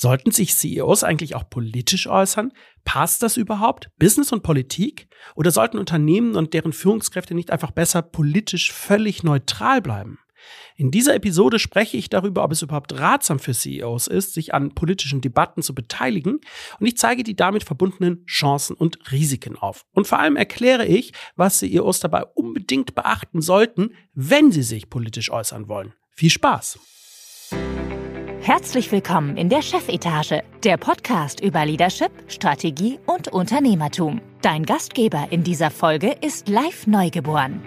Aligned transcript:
Sollten 0.00 0.30
sich 0.30 0.56
CEOs 0.56 1.04
eigentlich 1.04 1.34
auch 1.34 1.50
politisch 1.50 2.06
äußern? 2.06 2.52
Passt 2.86 3.22
das 3.22 3.36
überhaupt? 3.36 3.90
Business 3.98 4.32
und 4.32 4.42
Politik? 4.42 5.08
Oder 5.34 5.50
sollten 5.50 5.76
Unternehmen 5.76 6.36
und 6.36 6.54
deren 6.54 6.72
Führungskräfte 6.72 7.34
nicht 7.34 7.50
einfach 7.50 7.70
besser 7.70 8.00
politisch 8.00 8.72
völlig 8.72 9.24
neutral 9.24 9.82
bleiben? 9.82 10.18
In 10.74 10.90
dieser 10.90 11.14
Episode 11.14 11.58
spreche 11.58 11.98
ich 11.98 12.08
darüber, 12.08 12.44
ob 12.44 12.52
es 12.52 12.62
überhaupt 12.62 12.98
ratsam 12.98 13.38
für 13.38 13.52
CEOs 13.52 14.06
ist, 14.06 14.32
sich 14.32 14.54
an 14.54 14.74
politischen 14.74 15.20
Debatten 15.20 15.60
zu 15.60 15.74
beteiligen 15.74 16.40
und 16.78 16.86
ich 16.86 16.96
zeige 16.96 17.22
die 17.22 17.36
damit 17.36 17.64
verbundenen 17.64 18.24
Chancen 18.24 18.76
und 18.76 19.12
Risiken 19.12 19.58
auf. 19.58 19.84
Und 19.92 20.06
vor 20.06 20.18
allem 20.18 20.36
erkläre 20.36 20.86
ich, 20.86 21.12
was 21.36 21.58
CEOs 21.58 22.00
dabei 22.00 22.24
unbedingt 22.24 22.94
beachten 22.94 23.42
sollten, 23.42 23.90
wenn 24.14 24.50
sie 24.50 24.62
sich 24.62 24.88
politisch 24.88 25.30
äußern 25.30 25.68
wollen. 25.68 25.92
Viel 26.08 26.30
Spaß! 26.30 26.78
Herzlich 28.42 28.90
willkommen 28.90 29.36
in 29.36 29.50
der 29.50 29.60
Chefetage, 29.60 30.42
der 30.64 30.78
Podcast 30.78 31.40
über 31.40 31.66
Leadership, 31.66 32.10
Strategie 32.26 32.98
und 33.04 33.28
Unternehmertum. 33.28 34.22
Dein 34.40 34.64
Gastgeber 34.64 35.26
in 35.28 35.44
dieser 35.44 35.70
Folge 35.70 36.16
ist 36.22 36.48
live 36.48 36.86
neugeboren. 36.86 37.60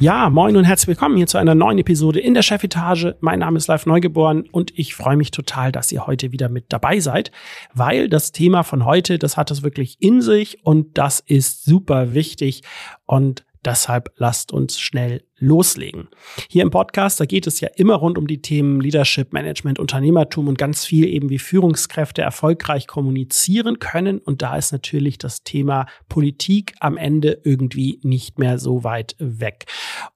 Ja, 0.00 0.28
moin 0.28 0.56
und 0.56 0.64
herzlich 0.64 0.88
willkommen 0.88 1.16
hier 1.16 1.28
zu 1.28 1.38
einer 1.38 1.54
neuen 1.54 1.78
Episode 1.78 2.18
in 2.18 2.34
der 2.34 2.42
Chefetage. 2.42 3.14
Mein 3.20 3.38
Name 3.38 3.56
ist 3.58 3.68
Live 3.68 3.86
Neugeboren 3.86 4.42
und 4.50 4.76
ich 4.76 4.96
freue 4.96 5.16
mich 5.16 5.30
total, 5.30 5.70
dass 5.70 5.92
ihr 5.92 6.06
heute 6.06 6.32
wieder 6.32 6.48
mit 6.48 6.72
dabei 6.72 6.98
seid, 6.98 7.30
weil 7.74 8.08
das 8.08 8.32
Thema 8.32 8.64
von 8.64 8.84
heute, 8.84 9.20
das 9.20 9.36
hat 9.36 9.52
es 9.52 9.62
wirklich 9.62 9.96
in 10.00 10.20
sich 10.20 10.64
und 10.66 10.98
das 10.98 11.20
ist 11.20 11.64
super 11.64 12.12
wichtig 12.12 12.62
und 13.06 13.44
deshalb 13.64 14.12
lasst 14.16 14.52
uns 14.52 14.80
schnell 14.80 15.22
loslegen. 15.38 16.08
Hier 16.48 16.62
im 16.62 16.70
Podcast, 16.70 17.18
da 17.18 17.24
geht 17.24 17.46
es 17.46 17.60
ja 17.60 17.68
immer 17.76 17.96
rund 17.96 18.18
um 18.18 18.26
die 18.26 18.40
Themen 18.40 18.80
Leadership, 18.80 19.32
Management, 19.32 19.78
Unternehmertum 19.78 20.46
und 20.46 20.58
ganz 20.58 20.84
viel 20.84 21.06
eben, 21.06 21.28
wie 21.28 21.38
Führungskräfte 21.38 22.22
erfolgreich 22.22 22.86
kommunizieren 22.86 23.80
können. 23.80 24.18
Und 24.18 24.42
da 24.42 24.56
ist 24.56 24.72
natürlich 24.72 25.18
das 25.18 25.42
Thema 25.42 25.86
Politik 26.08 26.74
am 26.80 26.96
Ende 26.96 27.40
irgendwie 27.44 28.00
nicht 28.02 28.38
mehr 28.38 28.58
so 28.58 28.84
weit 28.84 29.16
weg. 29.18 29.66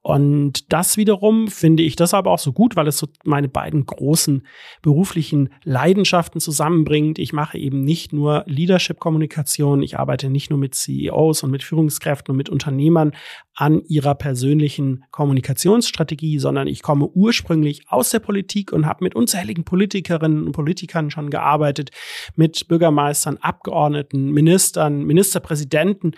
Und 0.01 0.71
das 0.71 0.95
wiederum 0.95 1.49
finde 1.49 1.83
ich 1.83 1.97
deshalb 1.97 2.25
auch 2.25 2.39
so 2.39 2.53
gut, 2.53 2.75
weil 2.77 2.87
es 2.87 2.97
so 2.97 3.07
meine 3.25 3.49
beiden 3.49 3.85
großen 3.85 4.47
beruflichen 4.81 5.49
Leidenschaften 5.63 6.39
zusammenbringt. 6.39 7.19
Ich 7.19 7.33
mache 7.33 7.57
eben 7.57 7.81
nicht 7.81 8.13
nur 8.13 8.43
Leadership-Kommunikation, 8.47 9.83
ich 9.83 9.99
arbeite 9.99 10.29
nicht 10.29 10.49
nur 10.49 10.59
mit 10.59 10.75
CEOs 10.75 11.43
und 11.43 11.51
mit 11.51 11.63
Führungskräften 11.63 12.31
und 12.31 12.37
mit 12.37 12.49
Unternehmern 12.49 13.11
an 13.53 13.81
ihrer 13.87 14.15
persönlichen 14.15 15.03
Kommunikationsstrategie, 15.11 16.39
sondern 16.39 16.67
ich 16.67 16.81
komme 16.81 17.07
ursprünglich 17.07 17.83
aus 17.89 18.11
der 18.11 18.19
Politik 18.19 18.71
und 18.71 18.85
habe 18.85 19.03
mit 19.03 19.15
unzähligen 19.15 19.63
Politikerinnen 19.63 20.45
und 20.45 20.51
Politikern 20.51 21.11
schon 21.11 21.29
gearbeitet, 21.29 21.91
mit 22.35 22.67
Bürgermeistern, 22.67 23.37
Abgeordneten, 23.37 24.31
Ministern, 24.31 25.03
Ministerpräsidenten 25.03 26.11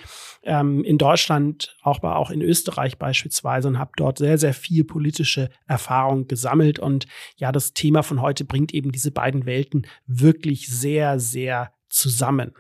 ähm, 0.44 0.84
in 0.84 0.98
Deutschland, 0.98 1.76
auch, 1.82 2.04
auch 2.04 2.32
in 2.32 2.42
Österreich 2.42 2.98
beispielsweise 2.98 3.68
und 3.68 3.80
habe 3.80 3.92
dort 3.96 4.18
sehr, 4.18 4.38
sehr 4.38 4.54
viel 4.54 4.84
politische 4.84 5.50
Erfahrung 5.68 6.28
gesammelt. 6.28 6.80
Und 6.80 7.08
ja, 7.38 7.52
das 7.52 7.74
Thema 7.74 8.04
von 8.04 8.22
heute 8.22 8.46
bringt 8.46 8.74
eben 8.74 8.92
diese 8.92 9.12
beiden 9.12 9.46
Welten 9.46 9.88
wirklich 10.06 10.68
sehr, 10.68 11.20
sehr 11.20 11.74
zusammen. 11.90 12.54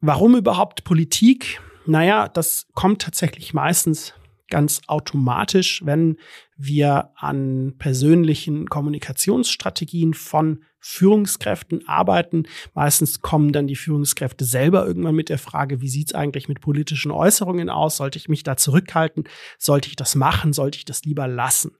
Warum 0.00 0.36
überhaupt 0.36 0.84
Politik? 0.84 1.60
Naja, 1.86 2.28
das 2.28 2.66
kommt 2.74 3.02
tatsächlich 3.02 3.54
meistens 3.54 4.14
ganz 4.48 4.80
automatisch, 4.86 5.82
wenn 5.84 6.16
wir 6.56 7.10
an 7.16 7.74
persönlichen 7.78 8.66
Kommunikationsstrategien 8.68 10.14
von 10.14 10.64
Führungskräften 10.80 11.86
arbeiten. 11.88 12.44
Meistens 12.74 13.20
kommen 13.20 13.52
dann 13.52 13.66
die 13.66 13.76
Führungskräfte 13.76 14.44
selber 14.44 14.86
irgendwann 14.86 15.14
mit 15.14 15.28
der 15.28 15.38
Frage, 15.38 15.80
wie 15.80 15.88
sieht's 15.88 16.14
eigentlich 16.14 16.48
mit 16.48 16.60
politischen 16.60 17.10
Äußerungen 17.10 17.68
aus? 17.68 17.96
Sollte 17.96 18.18
ich 18.18 18.28
mich 18.28 18.42
da 18.42 18.56
zurückhalten? 18.56 19.24
Sollte 19.58 19.88
ich 19.88 19.96
das 19.96 20.14
machen? 20.14 20.52
Sollte 20.52 20.78
ich 20.78 20.84
das 20.84 21.04
lieber 21.04 21.26
lassen? 21.26 21.72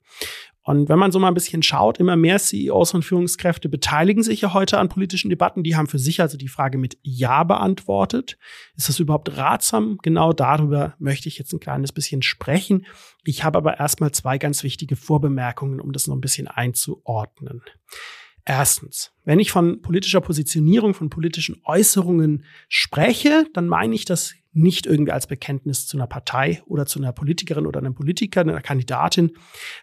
Und 0.68 0.90
wenn 0.90 0.98
man 0.98 1.12
so 1.12 1.18
mal 1.18 1.28
ein 1.28 1.34
bisschen 1.34 1.62
schaut, 1.62 1.96
immer 1.96 2.14
mehr 2.14 2.38
CEOs 2.38 2.92
und 2.92 3.02
Führungskräfte 3.02 3.70
beteiligen 3.70 4.22
sich 4.22 4.42
ja 4.42 4.52
heute 4.52 4.76
an 4.76 4.90
politischen 4.90 5.30
Debatten. 5.30 5.62
Die 5.62 5.76
haben 5.76 5.86
für 5.86 5.98
sich 5.98 6.20
also 6.20 6.36
die 6.36 6.48
Frage 6.48 6.76
mit 6.76 6.98
Ja 7.00 7.42
beantwortet. 7.42 8.36
Ist 8.76 8.90
das 8.90 9.00
überhaupt 9.00 9.34
ratsam? 9.38 9.98
Genau 10.02 10.34
darüber 10.34 10.94
möchte 10.98 11.26
ich 11.26 11.38
jetzt 11.38 11.54
ein 11.54 11.58
kleines 11.58 11.90
bisschen 11.92 12.20
sprechen. 12.20 12.84
Ich 13.24 13.44
habe 13.44 13.56
aber 13.56 13.78
erstmal 13.78 14.12
zwei 14.12 14.36
ganz 14.36 14.62
wichtige 14.62 14.96
Vorbemerkungen, 14.96 15.80
um 15.80 15.92
das 15.92 16.06
noch 16.06 16.14
ein 16.14 16.20
bisschen 16.20 16.48
einzuordnen. 16.48 17.62
Erstens, 18.44 19.12
wenn 19.24 19.40
ich 19.40 19.50
von 19.50 19.80
politischer 19.80 20.20
Positionierung, 20.20 20.92
von 20.92 21.08
politischen 21.08 21.62
Äußerungen 21.64 22.44
spreche, 22.68 23.46
dann 23.54 23.68
meine 23.68 23.94
ich 23.94 24.04
das 24.04 24.34
nicht 24.58 24.86
irgendwie 24.86 25.12
als 25.12 25.26
Bekenntnis 25.26 25.86
zu 25.86 25.96
einer 25.96 26.06
Partei 26.06 26.62
oder 26.66 26.84
zu 26.84 26.98
einer 26.98 27.12
Politikerin 27.12 27.66
oder 27.66 27.78
einem 27.78 27.94
Politiker, 27.94 28.40
einer 28.40 28.60
Kandidatin, 28.60 29.32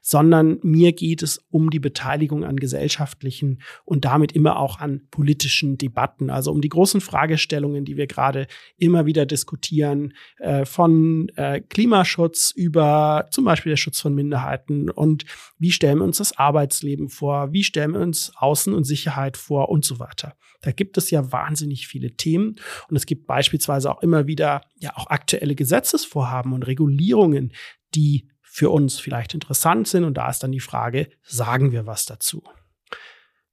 sondern 0.02 0.59
mir 0.63 0.91
geht 0.91 1.24
es 1.24 1.38
um 1.50 1.69
die 1.69 1.80
Beteiligung 1.80 2.44
an 2.44 2.58
gesellschaftlichen 2.58 3.62
und 3.86 4.06
damit 4.06 4.34
immer 4.34 4.59
auch 4.59 4.80
an 4.80 5.08
politischen 5.12 5.78
Debatten, 5.78 6.30
also 6.30 6.52
um 6.52 6.62
die 6.62 6.69
großen 6.69 7.00
Fragestellungen, 7.00 7.86
die 7.86 7.96
wir 7.96 8.08
gerade 8.08 8.47
immer 8.78 9.06
wieder 9.06 9.25
diskutieren, 9.25 10.13
äh, 10.40 10.66
von 10.66 11.30
äh, 11.36 11.62
Klimaschutz 11.62 12.52
über 12.52 13.28
zum 13.31 13.46
Beispiel 13.46 13.72
der 13.72 13.78
Schutz 13.78 14.02
von 14.02 14.13
Minderheiten 14.13 14.90
und 14.90 15.25
wie 15.57 15.72
stellen 15.72 16.00
wir 16.00 16.06
uns 16.06 16.18
das 16.18 16.38
Arbeitsleben 16.38 17.09
vor, 17.09 17.53
wie 17.53 17.63
stellen 17.63 17.94
wir 17.94 18.02
uns 18.02 18.34
Außen- 18.36 18.74
und 18.74 18.84
Sicherheit 18.84 19.38
vor 19.38 19.69
und 19.69 19.86
so 19.86 20.00
weiter. 20.00 20.36
Da 20.62 20.72
gibt 20.72 20.97
es 20.97 21.12
ja 21.12 21.31
wahnsinnig 21.31 21.88
viele 21.88 22.12
Themen 22.12 22.56
und 22.90 22.96
es 22.96 23.06
gibt 23.06 23.28
beispielsweise 23.28 23.92
auch 23.92 24.02
immer 24.02 24.28
wieder 24.28 24.65
ja 24.76 24.96
auch 24.96 25.08
aktuelle 25.08 25.56
Gesetzesvorhaben 25.56 26.53
und 26.53 26.64
Regulierungen, 26.64 27.53
die 27.94 28.30
für 28.42 28.70
uns 28.70 29.00
vielleicht 29.00 29.34
interessant 29.34 29.88
sind. 29.88 30.03
Und 30.03 30.16
da 30.16 30.30
ist 30.30 30.44
dann 30.44 30.52
die 30.52 30.59
Frage, 30.59 31.09
sagen 31.24 31.72
wir 31.72 31.86
was 31.86 32.06
dazu? 32.06 32.44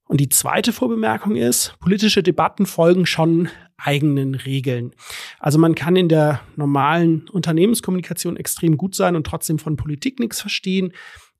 Und 0.04 0.20
die 0.20 0.28
zweite 0.28 0.72
Vorbemerkung 0.72 1.36
ist, 1.36 1.74
politische 1.80 2.22
Debatten 2.22 2.66
folgen 2.66 3.06
schon 3.06 3.48
eigenen 3.78 4.34
Regeln. 4.34 4.94
Also 5.38 5.58
man 5.58 5.74
kann 5.74 5.96
in 5.96 6.08
der 6.08 6.40
normalen 6.56 7.28
Unternehmenskommunikation 7.30 8.36
extrem 8.36 8.76
gut 8.76 8.94
sein 8.94 9.16
und 9.16 9.26
trotzdem 9.26 9.58
von 9.58 9.76
Politik 9.76 10.20
nichts 10.20 10.40
verstehen 10.40 10.92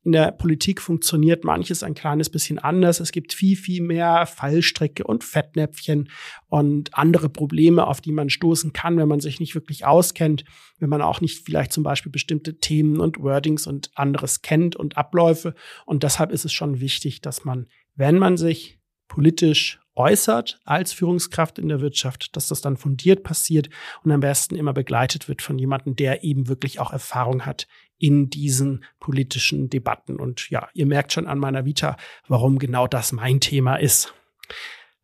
in 0.04 0.12
der 0.12 0.32
Politik 0.32 0.80
funktioniert 0.80 1.44
manches 1.44 1.82
ein 1.84 1.94
kleines 1.94 2.28
bisschen 2.28 2.58
anders. 2.58 2.98
Es 2.98 3.12
gibt 3.12 3.32
viel, 3.32 3.56
viel 3.56 3.82
mehr 3.82 4.26
Fallstrecke 4.26 5.04
und 5.04 5.22
Fettnäpfchen 5.22 6.08
und 6.48 6.96
andere 6.96 7.28
Probleme, 7.28 7.86
auf 7.86 8.00
die 8.00 8.12
man 8.12 8.28
stoßen 8.28 8.72
kann, 8.72 8.96
wenn 8.96 9.08
man 9.08 9.20
sich 9.20 9.38
nicht 9.38 9.54
wirklich 9.54 9.86
auskennt, 9.86 10.44
wenn 10.78 10.88
man 10.88 11.02
auch 11.02 11.20
nicht 11.20 11.44
vielleicht 11.44 11.72
zum 11.72 11.84
Beispiel 11.84 12.10
bestimmte 12.10 12.58
Themen 12.58 12.98
und 12.98 13.20
Wordings 13.20 13.68
und 13.68 13.90
anderes 13.94 14.42
kennt 14.42 14.74
und 14.74 14.96
Abläufe. 14.96 15.54
Und 15.86 16.02
deshalb 16.02 16.32
ist 16.32 16.44
es 16.44 16.52
schon 16.52 16.80
wichtig, 16.80 17.20
dass 17.20 17.44
man, 17.44 17.68
wenn 17.94 18.18
man 18.18 18.36
sich 18.36 18.80
politisch 19.06 19.78
äußert 19.94 20.58
als 20.64 20.92
Führungskraft 20.92 21.58
in 21.58 21.68
der 21.68 21.80
Wirtschaft, 21.80 22.34
dass 22.34 22.48
das 22.48 22.60
dann 22.60 22.76
fundiert 22.76 23.22
passiert 23.22 23.68
und 24.02 24.10
am 24.10 24.20
besten 24.20 24.56
immer 24.56 24.72
begleitet 24.72 25.28
wird 25.28 25.42
von 25.42 25.58
jemandem, 25.58 25.96
der 25.96 26.24
eben 26.24 26.48
wirklich 26.48 26.80
auch 26.80 26.92
Erfahrung 26.92 27.44
hat 27.44 27.66
in 28.02 28.28
diesen 28.28 28.84
politischen 28.98 29.70
Debatten. 29.70 30.16
Und 30.16 30.50
ja, 30.50 30.68
ihr 30.74 30.86
merkt 30.86 31.12
schon 31.12 31.28
an 31.28 31.38
meiner 31.38 31.64
Vita, 31.64 31.96
warum 32.26 32.58
genau 32.58 32.88
das 32.88 33.12
mein 33.12 33.38
Thema 33.38 33.76
ist. 33.76 34.12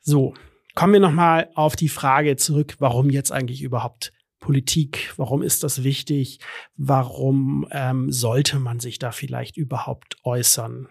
So, 0.01 0.35
kommen 0.75 0.95
wir 0.95 1.01
nochmal 1.01 1.49
auf 1.55 1.77
die 1.77 1.89
Frage 1.89 2.35
zurück, 2.35 2.75
warum 2.81 3.09
jetzt 3.09 3.31
eigentlich 3.31 3.63
überhaupt 3.63 4.13
Politik? 4.41 5.13
Warum 5.17 5.43
ist 5.43 5.63
das 5.63 5.85
wichtig? 5.85 6.41
Warum 6.77 7.69
ähm, 7.71 8.11
sollte 8.11 8.59
man 8.59 8.81
sich 8.81 8.99
da 8.99 9.13
vielleicht 9.13 9.57
überhaupt 9.57 10.17
äußern? 10.25 10.89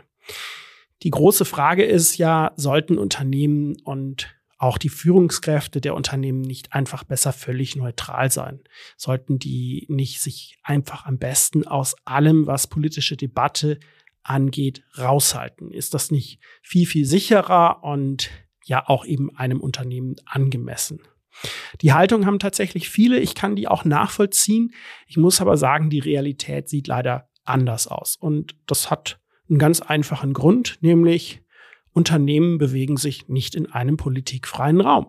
Die 1.04 1.12
große 1.12 1.44
Frage 1.44 1.84
ist 1.84 2.18
ja, 2.18 2.54
sollten 2.56 2.98
Unternehmen 2.98 3.76
und 3.84 4.34
auch 4.58 4.78
die 4.78 4.90
Führungskräfte 4.90 5.82
der 5.82 5.96
Unternehmen 5.96 6.42
nicht 6.42 6.74
einfach 6.74 7.04
besser 7.04 7.34
völlig 7.34 7.76
neutral 7.76 8.32
sein? 8.32 8.62
Sollten 8.96 9.40
die 9.40 9.86
nicht 9.90 10.22
sich 10.22 10.58
einfach 10.64 11.06
am 11.06 11.18
besten 11.18 11.68
aus 11.68 11.96
allem, 12.06 12.48
was 12.48 12.68
politische 12.68 13.18
Debatte 13.18 13.80
angeht, 14.24 14.84
raushalten? 14.98 15.72
Ist 15.72 15.94
das 15.94 16.12
nicht 16.12 16.40
viel, 16.62 16.86
viel 16.86 17.06
sicherer 17.06 17.84
und 17.84 18.30
ja 18.66 18.88
auch 18.88 19.06
eben 19.06 19.36
einem 19.36 19.62
Unternehmen 19.62 20.16
angemessen? 20.26 21.00
Die 21.82 21.94
Haltung 21.94 22.26
haben 22.26 22.40
tatsächlich 22.40 22.90
viele. 22.90 23.20
Ich 23.20 23.36
kann 23.36 23.56
die 23.56 23.68
auch 23.68 23.86
nachvollziehen. 23.86 24.74
Ich 25.06 25.18
muss 25.18 25.40
aber 25.40 25.56
sagen, 25.56 25.90
die 25.90 26.00
Realität 26.00 26.68
sieht 26.68 26.88
leider 26.88 27.30
anders 27.46 27.88
aus. 27.88 28.16
Und 28.16 28.56
das 28.66 28.90
hat 28.90 29.20
einen 29.50 29.60
ganz 29.60 29.82
einfachen 29.82 30.34
Grund, 30.34 30.78
nämlich 30.82 31.42
Unternehmen 31.98 32.60
bewegen 32.60 32.96
sich 32.96 33.28
nicht 33.28 33.56
in 33.56 33.66
einem 33.66 33.98
politikfreien 33.98 34.82
Raum. 34.82 35.08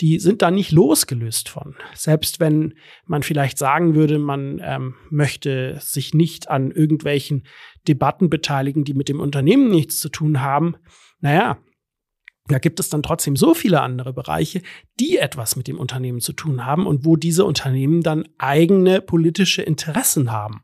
die 0.00 0.18
sind 0.18 0.40
da 0.40 0.50
nicht 0.50 0.72
losgelöst 0.72 1.50
von. 1.50 1.74
Selbst 1.94 2.40
wenn 2.40 2.74
man 3.04 3.22
vielleicht 3.22 3.58
sagen 3.58 3.94
würde, 3.94 4.18
man 4.18 4.62
ähm, 4.62 4.94
möchte 5.10 5.76
sich 5.80 6.14
nicht 6.14 6.48
an 6.48 6.70
irgendwelchen 6.70 7.42
Debatten 7.86 8.30
beteiligen, 8.30 8.84
die 8.84 8.94
mit 8.94 9.10
dem 9.10 9.20
Unternehmen 9.20 9.68
nichts 9.68 9.98
zu 9.98 10.08
tun 10.08 10.40
haben, 10.40 10.76
naja, 11.20 11.58
da 12.46 12.58
gibt 12.58 12.80
es 12.80 12.88
dann 12.88 13.02
trotzdem 13.02 13.36
so 13.36 13.52
viele 13.52 13.82
andere 13.82 14.14
Bereiche, 14.14 14.62
die 14.98 15.18
etwas 15.18 15.56
mit 15.56 15.68
dem 15.68 15.78
Unternehmen 15.78 16.20
zu 16.20 16.32
tun 16.32 16.64
haben 16.64 16.86
und 16.86 17.04
wo 17.04 17.16
diese 17.16 17.44
Unternehmen 17.44 18.02
dann 18.02 18.26
eigene 18.38 19.02
politische 19.02 19.60
Interessen 19.60 20.32
haben. 20.32 20.62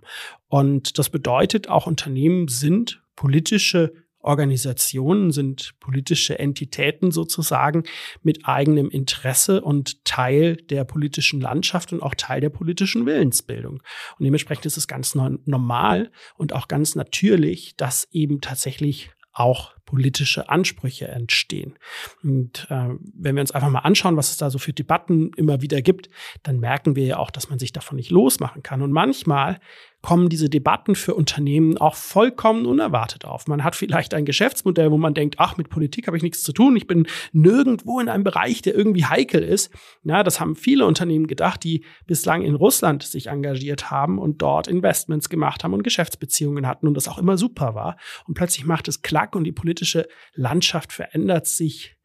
Und 0.49 0.99
das 0.99 1.11
bedeutet, 1.11 1.69
auch 1.69 1.87
Unternehmen 1.87 2.49
sind 2.49 3.03
politische 3.17 3.93
Organisationen, 4.25 5.31
sind 5.31 5.75
politische 5.81 6.39
Entitäten 6.39 7.11
sozusagen 7.11 7.85
mit 8.23 8.47
eigenem 8.47 8.89
Interesse 8.91 9.61
und 9.61 10.05
Teil 10.05 10.57
der 10.57 10.85
politischen 10.85 11.41
Landschaft 11.41 11.93
und 11.93 12.03
auch 12.03 12.15
Teil 12.15 12.41
der 12.41 12.51
politischen 12.51 13.07
Willensbildung. 13.07 13.83
Und 14.19 14.25
dementsprechend 14.25 14.67
ist 14.67 14.77
es 14.77 14.89
ganz 14.89 15.15
normal 15.15 16.11
und 16.37 16.53
auch 16.53 16.69
ganz 16.69 16.95
natürlich, 16.95 17.77
dass 17.77 18.09
eben 18.13 18.41
tatsächlich 18.41 19.11
auch 19.35 19.75
politische 19.85 20.49
Ansprüche 20.49 21.09
entstehen. 21.09 21.75
Und 22.23 22.69
äh, 22.71 22.91
wenn 23.15 23.35
wir 23.35 23.41
uns 23.41 23.51
einfach 23.51 23.69
mal 23.69 23.81
anschauen, 23.81 24.17
was 24.17 24.31
es 24.31 24.37
da 24.37 24.49
so 24.49 24.59
für 24.59 24.73
Debatten 24.73 25.33
immer 25.37 25.61
wieder 25.61 25.83
gibt, 25.83 26.09
dann 26.43 26.61
merken 26.61 26.97
wir 26.97 27.05
ja 27.05 27.19
auch, 27.19 27.31
dass 27.31 27.51
man 27.51 27.59
sich 27.59 27.73
davon 27.73 27.97
nicht 27.97 28.11
losmachen 28.11 28.63
kann. 28.63 28.81
Und 28.81 28.93
manchmal 28.93 29.61
kommen 30.05 30.29
diese 30.29 30.51
Debatten 30.51 30.97
für 30.97 31.15
Unternehmen 31.15 31.79
auch 31.79 31.95
vollkommen 31.95 32.67
unerwartet 32.67 33.25
auf. 33.25 33.47
Man 33.47 33.65
hat 33.65 33.75
vielleicht 33.75 34.13
ein 34.13 34.27
Geschäftsmodell, 34.27 34.91
wo 34.91 34.99
man 34.99 35.15
denkt, 35.15 35.37
ach, 35.39 35.57
mit 35.57 35.71
Politik 35.71 36.07
habe 36.07 36.19
ich 36.19 36.23
nichts 36.23 36.43
zu 36.43 36.53
tun, 36.53 36.77
ich 36.77 36.87
bin 36.87 37.07
nirgendwo 37.33 38.01
in 38.01 38.11
einem 38.11 38.23
Bereich, 38.23 38.61
der 38.61 38.75
irgendwie 38.75 39.07
heikel 39.07 39.43
ist. 39.43 39.73
Ja, 40.03 40.23
das 40.23 40.41
haben 40.41 40.57
viele 40.57 40.85
Unternehmen 40.85 41.27
gedacht, 41.27 41.65
die 41.65 41.87
bislang 42.07 42.43
in 42.43 42.55
Russland 42.55 43.03
sich 43.03 43.29
engagiert 43.29 43.91
haben 43.91 44.19
und 44.19 44.43
dort 44.43 44.69
Investments 44.69 45.31
gemacht 45.31 45.65
haben 45.65 45.73
und 45.73 45.85
Geschäftsbeziehungen 45.85 46.67
hatten 46.67 46.87
und 46.87 46.93
das 46.93 47.09
auch 47.09 47.17
immer 47.17 47.39
super 47.39 47.75
war. 47.75 47.97
Und 48.27 48.35
plötzlich 48.35 48.67
macht 48.67 48.89
es 48.89 49.01
Klack 49.01 49.35
und 49.35 49.45
die 49.45 49.53
politische 49.53 50.07
Landschaft 50.35 50.93
verändert 50.93 51.47
sich 51.47 51.97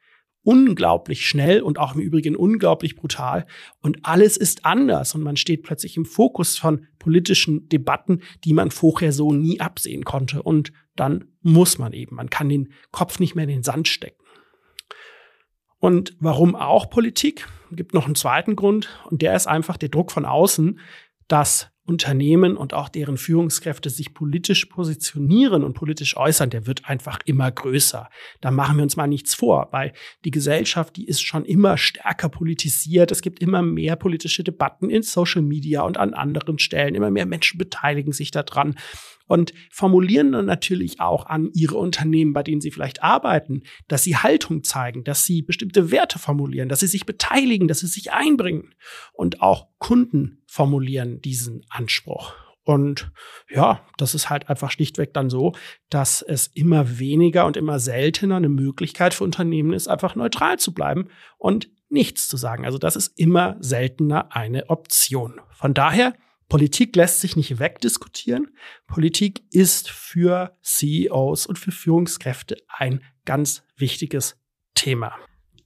unglaublich 0.44 1.28
schnell 1.28 1.62
und 1.62 1.80
auch 1.80 1.96
im 1.96 2.02
Übrigen 2.02 2.38
unglaublich 2.38 2.96
brutal. 2.96 3.46
Und 3.82 4.00
alles 4.04 4.38
ist 4.38 4.64
anders 4.64 5.16
und 5.16 5.22
man 5.22 5.36
steht 5.36 5.64
plötzlich 5.64 5.98
im 5.98 6.06
Fokus 6.06 6.58
von 6.58 6.88
politischen 7.00 7.68
Debatten, 7.70 8.22
die 8.44 8.54
man 8.54 8.72
vorher 8.72 9.12
so 9.12 9.34
nie 9.34 9.60
absehen 9.60 10.06
konnte. 10.06 10.44
Und 10.44 10.72
dann 10.96 11.26
muss 11.42 11.78
man 11.78 11.94
eben, 11.94 12.16
man 12.16 12.30
kann 12.30 12.50
den 12.50 12.74
Kopf 12.92 13.20
nicht 13.20 13.36
mehr 13.36 13.46
in 13.46 13.50
den 13.50 13.64
Sand 13.64 13.88
stecken. 13.88 14.22
Und 15.80 16.16
warum 16.20 16.56
auch 16.56 16.90
Politik? 16.90 17.48
Es 17.72 17.78
gibt 17.78 17.94
noch 17.94 18.06
einen 18.06 18.16
zweiten 18.16 18.56
Grund 18.56 18.90
und 19.10 19.22
der 19.22 19.36
ist 19.36 19.48
einfach 19.48 19.78
der 19.78 19.90
Druck 19.90 20.12
von 20.12 20.26
außen, 20.26 20.80
dass 21.28 21.72
Unternehmen 21.90 22.56
und 22.56 22.74
auch 22.74 22.88
deren 22.88 23.18
Führungskräfte 23.18 23.90
sich 23.90 24.14
politisch 24.14 24.66
positionieren 24.66 25.64
und 25.64 25.74
politisch 25.74 26.16
äußern, 26.16 26.52
der 26.52 26.68
wird 26.68 26.88
einfach 26.88 27.20
immer 27.26 27.52
größer. 27.52 28.10
Da 28.42 28.52
machen 28.52 28.78
wir 28.78 28.84
uns 28.84 28.96
mal 28.96 29.08
nichts 29.08 29.34
vor, 29.34 29.70
weil 29.72 29.94
die 30.24 30.32
Gesellschaft, 30.32 30.96
die 30.96 31.06
ist 31.06 31.22
schon 31.22 31.46
immer 31.46 31.78
stärker 31.78 32.30
politisiert. 32.30 33.12
Es 33.12 33.22
gibt 33.22 33.42
immer 33.42 33.64
mehr 33.64 33.96
politische 33.96 34.44
Debatten 34.44 34.90
in 34.90 35.02
Social 35.02 35.42
Media 35.42 35.82
und 35.82 35.98
an 35.98 36.14
anderen 36.14 36.60
Stellen. 36.60 36.94
Immer 36.94 37.10
mehr 37.10 37.26
Menschen 37.26 37.58
beteiligen 37.58 38.14
sich 38.14 38.30
daran 38.30 38.76
und 39.26 39.54
formulieren 39.72 40.32
dann 40.32 40.46
natürlich 40.46 41.00
auch 41.00 41.26
an 41.28 41.50
ihre 41.54 41.78
Unternehmen, 41.78 42.34
bei 42.34 42.44
denen 42.44 42.62
sie 42.62 42.72
vielleicht 42.72 43.04
arbeiten, 43.04 43.62
dass 43.88 44.04
sie 44.04 44.18
Haltung 44.18 44.64
zeigen, 44.64 45.04
dass 45.04 45.24
sie 45.24 45.42
bestimmte 45.42 45.92
Werte 45.92 46.20
formulieren, 46.20 46.68
dass 46.68 46.80
sie 46.80 46.88
sich 46.88 47.06
beteiligen, 47.06 47.68
dass 47.68 47.80
sie 47.80 47.88
sich 47.88 48.12
einbringen. 48.12 48.74
Und 49.14 49.42
auch 49.42 49.68
Kunden 49.78 50.39
formulieren 50.50 51.22
diesen 51.22 51.66
Anspruch. 51.70 52.34
Und 52.64 53.12
ja, 53.50 53.86
das 53.98 54.14
ist 54.14 54.30
halt 54.30 54.50
einfach 54.50 54.72
schlichtweg 54.72 55.14
dann 55.14 55.30
so, 55.30 55.54
dass 55.90 56.22
es 56.22 56.48
immer 56.48 57.00
weniger 57.00 57.46
und 57.46 57.58
immer 57.58 57.80
seltener 57.80 58.36
eine 58.36 58.50
Möglichkeit 58.50 59.14
für 59.14 59.24
Unternehmen 59.24 59.74
ist, 59.74 59.88
einfach 59.88 60.16
neutral 60.16 60.60
zu 60.60 60.74
bleiben 60.74 61.08
und 61.38 61.70
nichts 61.90 62.28
zu 62.28 62.38
sagen. 62.38 62.66
Also 62.66 62.78
das 62.78 62.96
ist 62.96 63.18
immer 63.18 63.58
seltener 63.60 64.36
eine 64.36 64.70
Option. 64.70 65.42
Von 65.52 65.74
daher 65.74 66.14
Politik 66.48 66.96
lässt 66.96 67.22
sich 67.22 67.36
nicht 67.36 67.60
wegdiskutieren. 67.60 68.50
Politik 68.88 69.44
ist 69.52 69.90
für 69.90 70.58
CEOs 70.64 71.46
und 71.46 71.60
für 71.60 71.72
Führungskräfte 71.72 72.58
ein 72.68 73.04
ganz 73.26 73.64
wichtiges 73.78 74.36
Thema. 74.74 75.16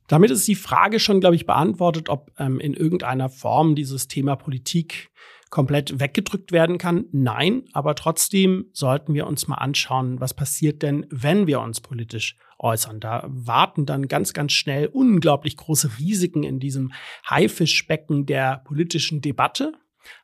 Damit 0.07 0.31
ist 0.31 0.47
die 0.47 0.55
Frage 0.55 0.99
schon, 0.99 1.19
glaube 1.19 1.35
ich, 1.35 1.45
beantwortet, 1.45 2.09
ob 2.09 2.31
ähm, 2.37 2.59
in 2.59 2.73
irgendeiner 2.73 3.29
Form 3.29 3.75
dieses 3.75 4.07
Thema 4.07 4.35
Politik 4.35 5.11
komplett 5.49 5.99
weggedrückt 5.99 6.51
werden 6.51 6.79
kann. 6.79 7.05
Nein, 7.11 7.65
aber 7.73 7.93
trotzdem 7.93 8.65
sollten 8.73 9.13
wir 9.13 9.27
uns 9.27 9.47
mal 9.47 9.57
anschauen, 9.57 10.19
was 10.19 10.33
passiert 10.33 10.81
denn, 10.81 11.05
wenn 11.11 11.45
wir 11.45 11.61
uns 11.61 11.79
politisch 11.79 12.37
äußern. 12.57 12.99
Da 12.99 13.23
warten 13.27 13.85
dann 13.85 14.07
ganz, 14.07 14.33
ganz 14.33 14.53
schnell 14.53 14.87
unglaublich 14.87 15.55
große 15.55 15.99
Risiken 15.99 16.41
in 16.41 16.59
diesem 16.59 16.91
Haifischbecken 17.29 18.25
der 18.25 18.63
politischen 18.65 19.21
Debatte. 19.21 19.73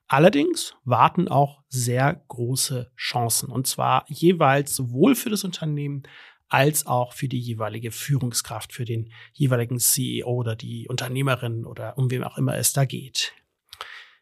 Allerdings 0.08 0.74
warten 0.84 1.28
auch 1.28 1.62
sehr 1.68 2.24
große 2.28 2.92
Chancen 2.98 3.50
und 3.50 3.68
zwar 3.68 4.06
jeweils 4.08 4.76
sowohl 4.76 5.14
für 5.14 5.30
das 5.30 5.44
Unternehmen 5.44 6.02
als 6.50 6.88
auch 6.88 7.14
für 7.14 7.28
die 7.28 7.40
jeweilige 7.40 7.92
Führungskraft, 7.92 8.74
für 8.74 8.86
den 8.86 9.12
jeweiligen 9.34 9.80
CEO 9.80 10.28
oder 10.28 10.56
die 10.56 10.88
Unternehmerin 10.88 11.66
oder 11.66 11.98
um 11.98 12.10
wem 12.12 12.24
auch 12.24 12.38
immer 12.38 12.58
es 12.58 12.74
da 12.74 12.86
geht. 12.86 13.34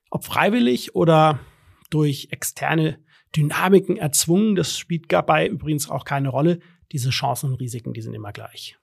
Ob 0.09 0.25
freiwillig 0.25 0.93
oder 0.93 1.39
durch 1.89 2.27
externe 2.31 2.99
Dynamiken 3.35 3.97
erzwungen, 3.97 4.55
das 4.55 4.77
spielt 4.77 5.11
dabei 5.11 5.47
übrigens 5.47 5.89
auch 5.89 6.05
keine 6.05 6.29
Rolle. 6.29 6.59
Diese 6.91 7.09
Chancen 7.09 7.51
und 7.51 7.59
Risiken, 7.59 7.93
die 7.93 8.01
sind 8.01 8.13
immer 8.13 8.31
gleich. 8.31 8.77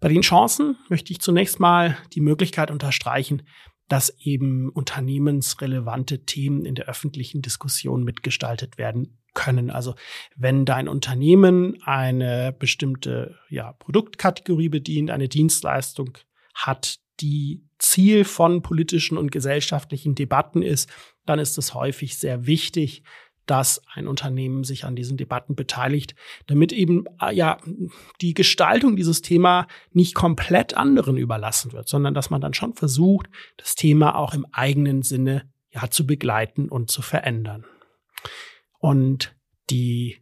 Bei 0.00 0.08
den 0.08 0.22
Chancen 0.22 0.76
möchte 0.88 1.12
ich 1.12 1.20
zunächst 1.20 1.60
mal 1.60 1.96
die 2.12 2.20
Möglichkeit 2.20 2.70
unterstreichen, 2.70 3.42
dass 3.88 4.10
eben 4.20 4.70
unternehmensrelevante 4.70 6.24
Themen 6.24 6.64
in 6.64 6.74
der 6.74 6.86
öffentlichen 6.86 7.42
Diskussion 7.42 8.04
mitgestaltet 8.04 8.78
werden 8.78 9.21
können. 9.34 9.70
Also 9.70 9.94
wenn 10.36 10.64
dein 10.64 10.88
Unternehmen 10.88 11.82
eine 11.84 12.54
bestimmte 12.58 13.36
ja, 13.48 13.72
Produktkategorie 13.72 14.68
bedient, 14.68 15.10
eine 15.10 15.28
Dienstleistung 15.28 16.18
hat, 16.54 16.98
die 17.20 17.62
Ziel 17.78 18.24
von 18.24 18.62
politischen 18.62 19.18
und 19.18 19.32
gesellschaftlichen 19.32 20.14
Debatten 20.14 20.62
ist, 20.62 20.90
dann 21.26 21.38
ist 21.38 21.58
es 21.58 21.74
häufig 21.74 22.18
sehr 22.18 22.46
wichtig, 22.46 23.02
dass 23.46 23.82
ein 23.92 24.06
Unternehmen 24.06 24.64
sich 24.64 24.84
an 24.84 24.94
diesen 24.94 25.16
Debatten 25.16 25.56
beteiligt, 25.56 26.14
damit 26.46 26.72
eben 26.72 27.06
äh, 27.20 27.34
ja 27.34 27.58
die 28.20 28.34
Gestaltung 28.34 28.96
dieses 28.96 29.20
Thema 29.20 29.66
nicht 29.90 30.14
komplett 30.14 30.74
anderen 30.74 31.16
überlassen 31.16 31.72
wird, 31.72 31.88
sondern 31.88 32.14
dass 32.14 32.30
man 32.30 32.40
dann 32.40 32.54
schon 32.54 32.74
versucht, 32.74 33.26
das 33.56 33.74
Thema 33.74 34.16
auch 34.16 34.34
im 34.34 34.46
eigenen 34.52 35.02
Sinne 35.02 35.50
ja 35.70 35.90
zu 35.90 36.06
begleiten 36.06 36.68
und 36.68 36.90
zu 36.90 37.02
verändern. 37.02 37.64
Und 38.82 39.36
die 39.70 40.18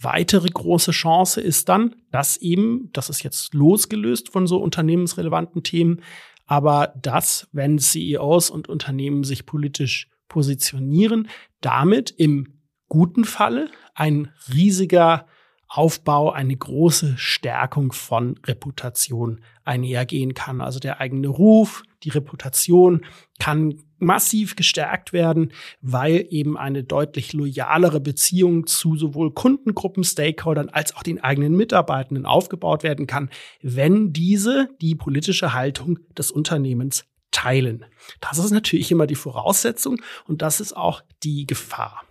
weitere 0.00 0.48
große 0.48 0.90
Chance 0.90 1.40
ist 1.40 1.68
dann, 1.68 1.94
dass 2.10 2.36
eben, 2.36 2.90
das 2.92 3.08
ist 3.08 3.22
jetzt 3.22 3.54
losgelöst 3.54 4.30
von 4.30 4.48
so 4.48 4.58
unternehmensrelevanten 4.58 5.62
Themen, 5.62 6.02
aber 6.44 6.92
dass, 7.00 7.48
wenn 7.52 7.78
CEOs 7.78 8.50
und 8.50 8.68
Unternehmen 8.68 9.22
sich 9.22 9.46
politisch 9.46 10.10
positionieren, 10.28 11.28
damit 11.60 12.10
im 12.10 12.58
guten 12.88 13.24
Falle 13.24 13.70
ein 13.94 14.32
riesiger 14.52 15.28
Aufbau, 15.76 16.30
eine 16.30 16.56
große 16.56 17.14
Stärkung 17.18 17.92
von 17.92 18.38
Reputation 18.46 19.40
einhergehen 19.64 20.32
kann. 20.34 20.60
Also 20.60 20.78
der 20.78 21.00
eigene 21.00 21.26
Ruf, 21.26 21.82
die 22.04 22.10
Reputation 22.10 23.04
kann 23.40 23.82
massiv 23.98 24.54
gestärkt 24.54 25.12
werden, 25.12 25.52
weil 25.80 26.26
eben 26.30 26.56
eine 26.56 26.84
deutlich 26.84 27.32
loyalere 27.32 28.00
Beziehung 28.00 28.66
zu 28.68 28.96
sowohl 28.96 29.32
Kundengruppen, 29.32 30.04
Stakeholdern 30.04 30.68
als 30.68 30.94
auch 30.94 31.02
den 31.02 31.20
eigenen 31.24 31.56
Mitarbeitenden 31.56 32.24
aufgebaut 32.24 32.84
werden 32.84 33.08
kann, 33.08 33.28
wenn 33.60 34.12
diese 34.12 34.68
die 34.80 34.94
politische 34.94 35.54
Haltung 35.54 35.98
des 36.16 36.30
Unternehmens 36.30 37.04
teilen. 37.32 37.84
Das 38.20 38.38
ist 38.38 38.52
natürlich 38.52 38.92
immer 38.92 39.08
die 39.08 39.16
Voraussetzung 39.16 40.00
und 40.26 40.40
das 40.40 40.60
ist 40.60 40.76
auch 40.76 41.02
die 41.24 41.46
Gefahr. 41.46 42.04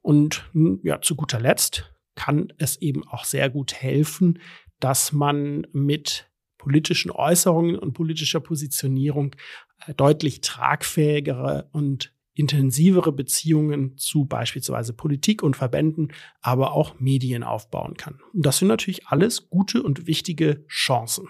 Und 0.00 0.44
hm, 0.52 0.78
ja, 0.84 1.00
zu 1.00 1.16
guter 1.16 1.40
Letzt 1.40 1.93
kann 2.14 2.52
es 2.58 2.76
eben 2.80 3.06
auch 3.06 3.24
sehr 3.24 3.50
gut 3.50 3.74
helfen, 3.74 4.40
dass 4.80 5.12
man 5.12 5.66
mit 5.72 6.30
politischen 6.58 7.10
Äußerungen 7.10 7.78
und 7.78 7.92
politischer 7.92 8.40
Positionierung 8.40 9.34
äh, 9.86 9.94
deutlich 9.94 10.40
tragfähigere 10.40 11.68
und 11.72 12.12
intensivere 12.34 13.12
Beziehungen 13.12 13.96
zu 13.96 14.24
beispielsweise 14.24 14.92
Politik 14.92 15.42
und 15.42 15.56
Verbänden, 15.56 16.12
aber 16.40 16.72
auch 16.72 16.98
Medien 16.98 17.44
aufbauen 17.44 17.94
kann. 17.96 18.20
Und 18.32 18.44
das 18.44 18.58
sind 18.58 18.68
natürlich 18.68 19.06
alles 19.06 19.48
gute 19.50 19.82
und 19.82 20.06
wichtige 20.06 20.64
Chancen. 20.66 21.28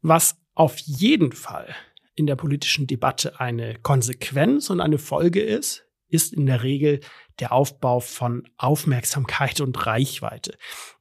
Was 0.00 0.38
auf 0.54 0.78
jeden 0.78 1.32
Fall 1.32 1.74
in 2.14 2.26
der 2.26 2.36
politischen 2.36 2.86
Debatte 2.86 3.38
eine 3.40 3.74
Konsequenz 3.82 4.70
und 4.70 4.80
eine 4.80 4.98
Folge 4.98 5.42
ist, 5.42 5.84
ist 6.08 6.32
in 6.32 6.46
der 6.46 6.62
Regel 6.62 7.00
der 7.40 7.52
Aufbau 7.52 8.00
von 8.00 8.48
Aufmerksamkeit 8.56 9.60
und 9.60 9.86
Reichweite. 9.86 10.56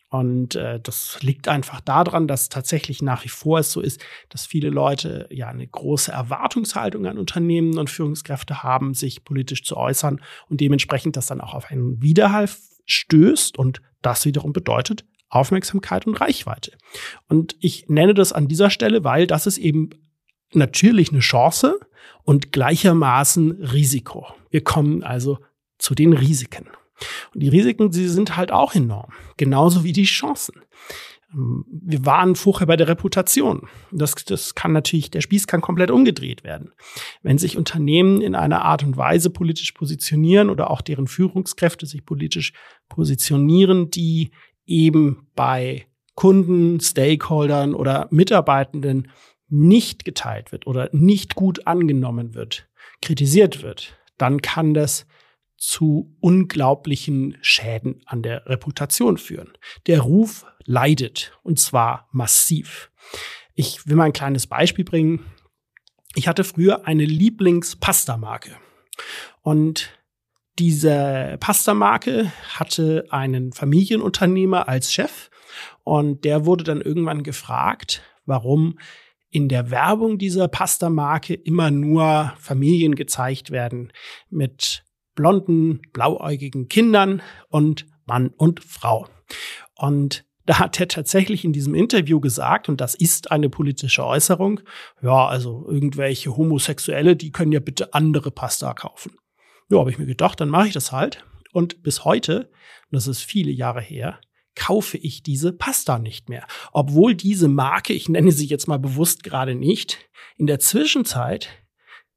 Und 0.09 0.55
äh, 0.55 0.79
das 0.79 1.21
liegt 1.21 1.47
einfach 1.47 1.81
daran, 1.81 2.27
dass 2.27 2.47
tatsächlich 2.49 3.01
nach 3.01 3.25
wie 3.25 3.29
vor 3.29 3.59
es 3.59 3.71
so 3.71 3.81
ist, 3.81 4.01
dass 4.29 4.45
viele 4.45 4.69
Leute 4.69 5.27
ja 5.29 5.47
eine 5.47 5.67
große 5.67 6.11
Erwartungshaltung 6.11 7.05
an 7.05 7.17
Unternehmen 7.17 7.77
und 7.77 7.89
Führungskräfte 7.89 8.63
haben, 8.63 8.93
sich 8.93 9.25
politisch 9.25 9.63
zu 9.63 9.75
äußern 9.75 10.21
und 10.47 10.61
dementsprechend 10.61 11.17
das 11.17 11.27
dann 11.27 11.41
auch 11.41 11.53
auf 11.53 11.69
einen 11.69 12.01
Widerhall 12.01 12.49
stößt 12.85 13.57
und 13.57 13.81
das 14.01 14.25
wiederum 14.25 14.53
bedeutet 14.53 15.05
Aufmerksamkeit 15.29 16.07
und 16.07 16.15
Reichweite. 16.21 16.71
Und 17.27 17.55
ich 17.59 17.89
nenne 17.89 18.13
das 18.13 18.31
an 18.31 18.47
dieser 18.47 18.69
Stelle, 18.69 19.03
weil 19.03 19.27
das 19.27 19.47
ist 19.47 19.57
eben 19.57 19.89
natürlich 20.53 21.11
eine 21.11 21.19
Chance 21.19 21.79
und 22.23 22.51
gleichermaßen 22.51 23.51
Risiko. 23.51 24.27
Wir 24.49 24.63
kommen 24.63 25.03
also 25.03 25.39
zu 25.77 25.95
den 25.95 26.13
Risiken. 26.13 26.67
Und 27.33 27.43
die 27.43 27.49
Risiken, 27.49 27.91
sie 27.91 28.07
sind 28.07 28.37
halt 28.37 28.51
auch 28.51 28.73
enorm, 28.73 29.11
genauso 29.37 29.83
wie 29.83 29.91
die 29.91 30.05
Chancen. 30.05 30.61
Ähm, 31.33 31.65
wir 31.69 32.05
waren 32.05 32.35
vorher 32.35 32.67
bei 32.67 32.75
der 32.75 32.87
Reputation. 32.87 33.67
Das, 33.91 34.15
das 34.15 34.55
kann 34.55 34.71
natürlich, 34.71 35.11
der 35.11 35.21
Spieß 35.21 35.47
kann 35.47 35.61
komplett 35.61 35.91
umgedreht 35.91 36.43
werden. 36.43 36.71
Wenn 37.21 37.37
sich 37.37 37.57
Unternehmen 37.57 38.21
in 38.21 38.35
einer 38.35 38.63
Art 38.63 38.83
und 38.83 38.97
Weise 38.97 39.29
politisch 39.29 39.71
positionieren 39.73 40.49
oder 40.49 40.71
auch 40.71 40.81
deren 40.81 41.07
Führungskräfte 41.07 41.85
sich 41.85 42.05
politisch 42.05 42.53
positionieren, 42.89 43.89
die 43.89 44.31
eben 44.65 45.27
bei 45.35 45.85
Kunden, 46.15 46.79
Stakeholdern 46.79 47.73
oder 47.73 48.07
Mitarbeitenden 48.09 49.09
nicht 49.49 50.05
geteilt 50.05 50.51
wird 50.51 50.65
oder 50.65 50.89
nicht 50.91 51.35
gut 51.35 51.67
angenommen 51.67 52.33
wird, 52.33 52.67
kritisiert 53.01 53.61
wird, 53.61 53.97
dann 54.17 54.41
kann 54.41 54.73
das 54.73 55.05
zu 55.57 56.15
unglaublichen 56.19 57.37
Schäden 57.41 58.01
an 58.05 58.21
der 58.21 58.45
Reputation 58.45 59.17
führen. 59.17 59.53
Der 59.87 60.01
Ruf 60.01 60.45
leidet 60.65 61.37
und 61.43 61.59
zwar 61.59 62.09
massiv. 62.11 62.91
Ich 63.53 63.87
will 63.87 63.95
mal 63.95 64.05
ein 64.05 64.13
kleines 64.13 64.47
Beispiel 64.47 64.85
bringen. 64.85 65.25
Ich 66.15 66.27
hatte 66.27 66.43
früher 66.43 66.87
eine 66.87 67.05
Lieblingspasta-Marke 67.05 68.57
und 69.41 69.91
diese 70.57 71.37
Pasta-Marke 71.39 72.31
hatte 72.53 73.05
einen 73.09 73.51
Familienunternehmer 73.51 74.69
als 74.69 74.93
Chef 74.93 75.29
und 75.83 76.23
der 76.23 76.45
wurde 76.45 76.63
dann 76.63 76.81
irgendwann 76.81 77.23
gefragt, 77.23 78.01
warum 78.25 78.79
in 79.29 79.49
der 79.49 79.69
Werbung 79.69 80.17
dieser 80.17 80.47
Pasta-Marke 80.47 81.33
immer 81.33 81.69
nur 81.71 82.33
Familien 82.39 82.95
gezeigt 82.95 83.51
werden 83.51 83.91
mit 84.29 84.84
blonden, 85.15 85.81
blauäugigen 85.93 86.67
Kindern 86.67 87.21
und 87.49 87.85
Mann 88.05 88.29
und 88.29 88.63
Frau. 88.63 89.07
Und 89.75 90.25
da 90.45 90.59
hat 90.59 90.79
er 90.79 90.87
tatsächlich 90.87 91.43
in 91.43 91.53
diesem 91.53 91.73
Interview 91.73 92.19
gesagt, 92.19 92.69
und 92.69 92.79
das 92.79 92.93
ist 92.93 93.31
eine 93.31 93.49
politische 93.49 94.05
Äußerung, 94.05 94.61
ja, 95.01 95.27
also 95.27 95.65
irgendwelche 95.67 96.37
Homosexuelle, 96.37 97.15
die 97.15 97.31
können 97.31 97.51
ja 97.51 97.59
bitte 97.59 97.93
andere 97.93 98.29
Pasta 98.29 98.73
kaufen. 98.73 99.17
Ja, 99.69 99.79
habe 99.79 99.89
ich 99.89 99.97
mir 99.97 100.05
gedacht, 100.05 100.39
dann 100.39 100.49
mache 100.49 100.67
ich 100.67 100.73
das 100.73 100.91
halt. 100.91 101.25
Und 101.51 101.81
bis 101.81 102.05
heute, 102.05 102.51
und 102.91 102.91
das 102.91 103.07
ist 103.07 103.21
viele 103.21 103.51
Jahre 103.51 103.81
her, 103.81 104.19
kaufe 104.55 104.97
ich 104.97 105.23
diese 105.23 105.51
Pasta 105.51 105.97
nicht 105.99 106.29
mehr. 106.29 106.45
Obwohl 106.71 107.15
diese 107.15 107.47
Marke, 107.47 107.93
ich 107.93 108.07
nenne 108.07 108.31
sie 108.31 108.45
jetzt 108.45 108.67
mal 108.67 108.79
bewusst 108.79 109.23
gerade 109.23 109.55
nicht, 109.55 110.09
in 110.37 110.47
der 110.47 110.59
Zwischenzeit 110.59 111.49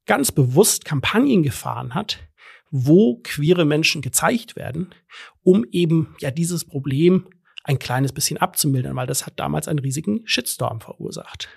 ganz 0.07 0.33
bewusst 0.33 0.85
Kampagnen 0.85 1.43
gefahren 1.43 1.95
hat, 1.95 2.28
wo 2.71 3.21
queere 3.23 3.65
Menschen 3.65 4.03
gezeigt 4.03 4.57
werden, 4.57 4.95
um 5.43 5.65
eben 5.71 6.15
ja 6.21 6.31
dieses 6.31 6.65
Problem 6.65 7.27
ein 7.65 7.79
kleines 7.79 8.13
bisschen 8.13 8.39
abzumildern, 8.39 8.97
weil 8.97 9.07
das 9.07 9.27
hat 9.27 9.39
damals 9.39 9.69
einen 9.69 9.79
riesigen 9.79 10.23
Shitstorm 10.25 10.81
verursacht. 10.81 11.49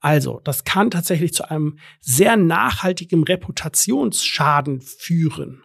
Also, 0.00 0.40
das 0.44 0.64
kann 0.64 0.90
tatsächlich 0.90 1.32
zu 1.32 1.50
einem 1.50 1.78
sehr 2.00 2.36
nachhaltigen 2.36 3.24
Reputationsschaden 3.24 4.80
führen 4.82 5.64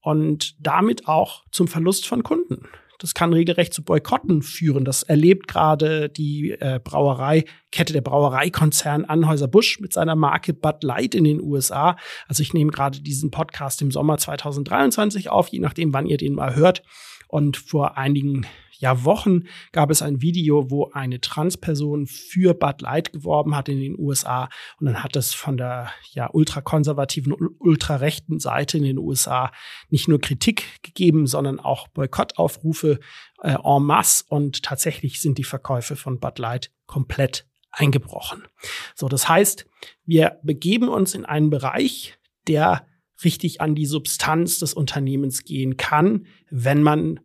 und 0.00 0.56
damit 0.58 1.06
auch 1.06 1.44
zum 1.52 1.68
Verlust 1.68 2.06
von 2.06 2.22
Kunden. 2.22 2.68
Das 2.98 3.14
kann 3.14 3.32
regelrecht 3.32 3.72
zu 3.72 3.82
Boykotten 3.82 4.42
führen. 4.42 4.84
Das 4.84 5.04
erlebt 5.04 5.46
gerade 5.46 6.08
die 6.08 6.50
äh, 6.50 6.80
Brauereikette, 6.82 7.92
der 7.92 8.00
Brauereikonzern 8.00 9.04
Anhäuser-Busch 9.04 9.80
mit 9.80 9.92
seiner 9.92 10.16
Marke 10.16 10.52
Bud 10.52 10.82
Light 10.82 11.14
in 11.14 11.24
den 11.24 11.40
USA. 11.40 11.96
Also 12.26 12.42
ich 12.42 12.52
nehme 12.54 12.72
gerade 12.72 13.00
diesen 13.00 13.30
Podcast 13.30 13.80
im 13.82 13.92
Sommer 13.92 14.18
2023 14.18 15.30
auf, 15.30 15.48
je 15.48 15.60
nachdem, 15.60 15.92
wann 15.94 16.06
ihr 16.06 16.16
den 16.16 16.34
mal 16.34 16.56
hört. 16.56 16.82
Und 17.28 17.56
vor 17.56 17.96
einigen 17.96 18.46
ja, 18.78 19.04
Wochen 19.04 19.42
gab 19.72 19.90
es 19.90 20.02
ein 20.02 20.22
Video, 20.22 20.70
wo 20.70 20.90
eine 20.92 21.20
Transperson 21.20 22.06
für 22.06 22.54
Bud 22.54 22.80
Light 22.80 23.12
geworben 23.12 23.54
hat 23.56 23.68
in 23.68 23.80
den 23.80 23.98
USA. 23.98 24.48
Und 24.78 24.86
dann 24.86 25.02
hat 25.02 25.16
es 25.16 25.34
von 25.34 25.56
der 25.56 25.90
ja, 26.12 26.30
ultrakonservativen, 26.32 27.34
ultrarechten 27.58 28.38
Seite 28.38 28.78
in 28.78 28.84
den 28.84 28.98
USA 28.98 29.52
nicht 29.90 30.08
nur 30.08 30.20
Kritik 30.20 30.82
gegeben, 30.82 31.26
sondern 31.26 31.58
auch 31.60 31.88
Boykottaufrufe 31.88 33.00
äh, 33.42 33.56
en 33.62 33.82
masse. 33.82 34.24
Und 34.28 34.62
tatsächlich 34.62 35.20
sind 35.20 35.38
die 35.38 35.44
Verkäufe 35.44 35.96
von 35.96 36.20
Bud 36.20 36.38
Light 36.38 36.70
komplett 36.86 37.46
eingebrochen. 37.70 38.44
So, 38.94 39.08
das 39.08 39.28
heißt, 39.28 39.66
wir 40.04 40.38
begeben 40.42 40.88
uns 40.88 41.14
in 41.14 41.24
einen 41.24 41.50
Bereich, 41.50 42.18
der 42.46 42.87
richtig 43.24 43.60
an 43.60 43.74
die 43.74 43.86
Substanz 43.86 44.58
des 44.58 44.74
Unternehmens 44.74 45.44
gehen 45.44 45.76
kann, 45.76 46.26
wenn 46.50 46.82
man 46.82 47.20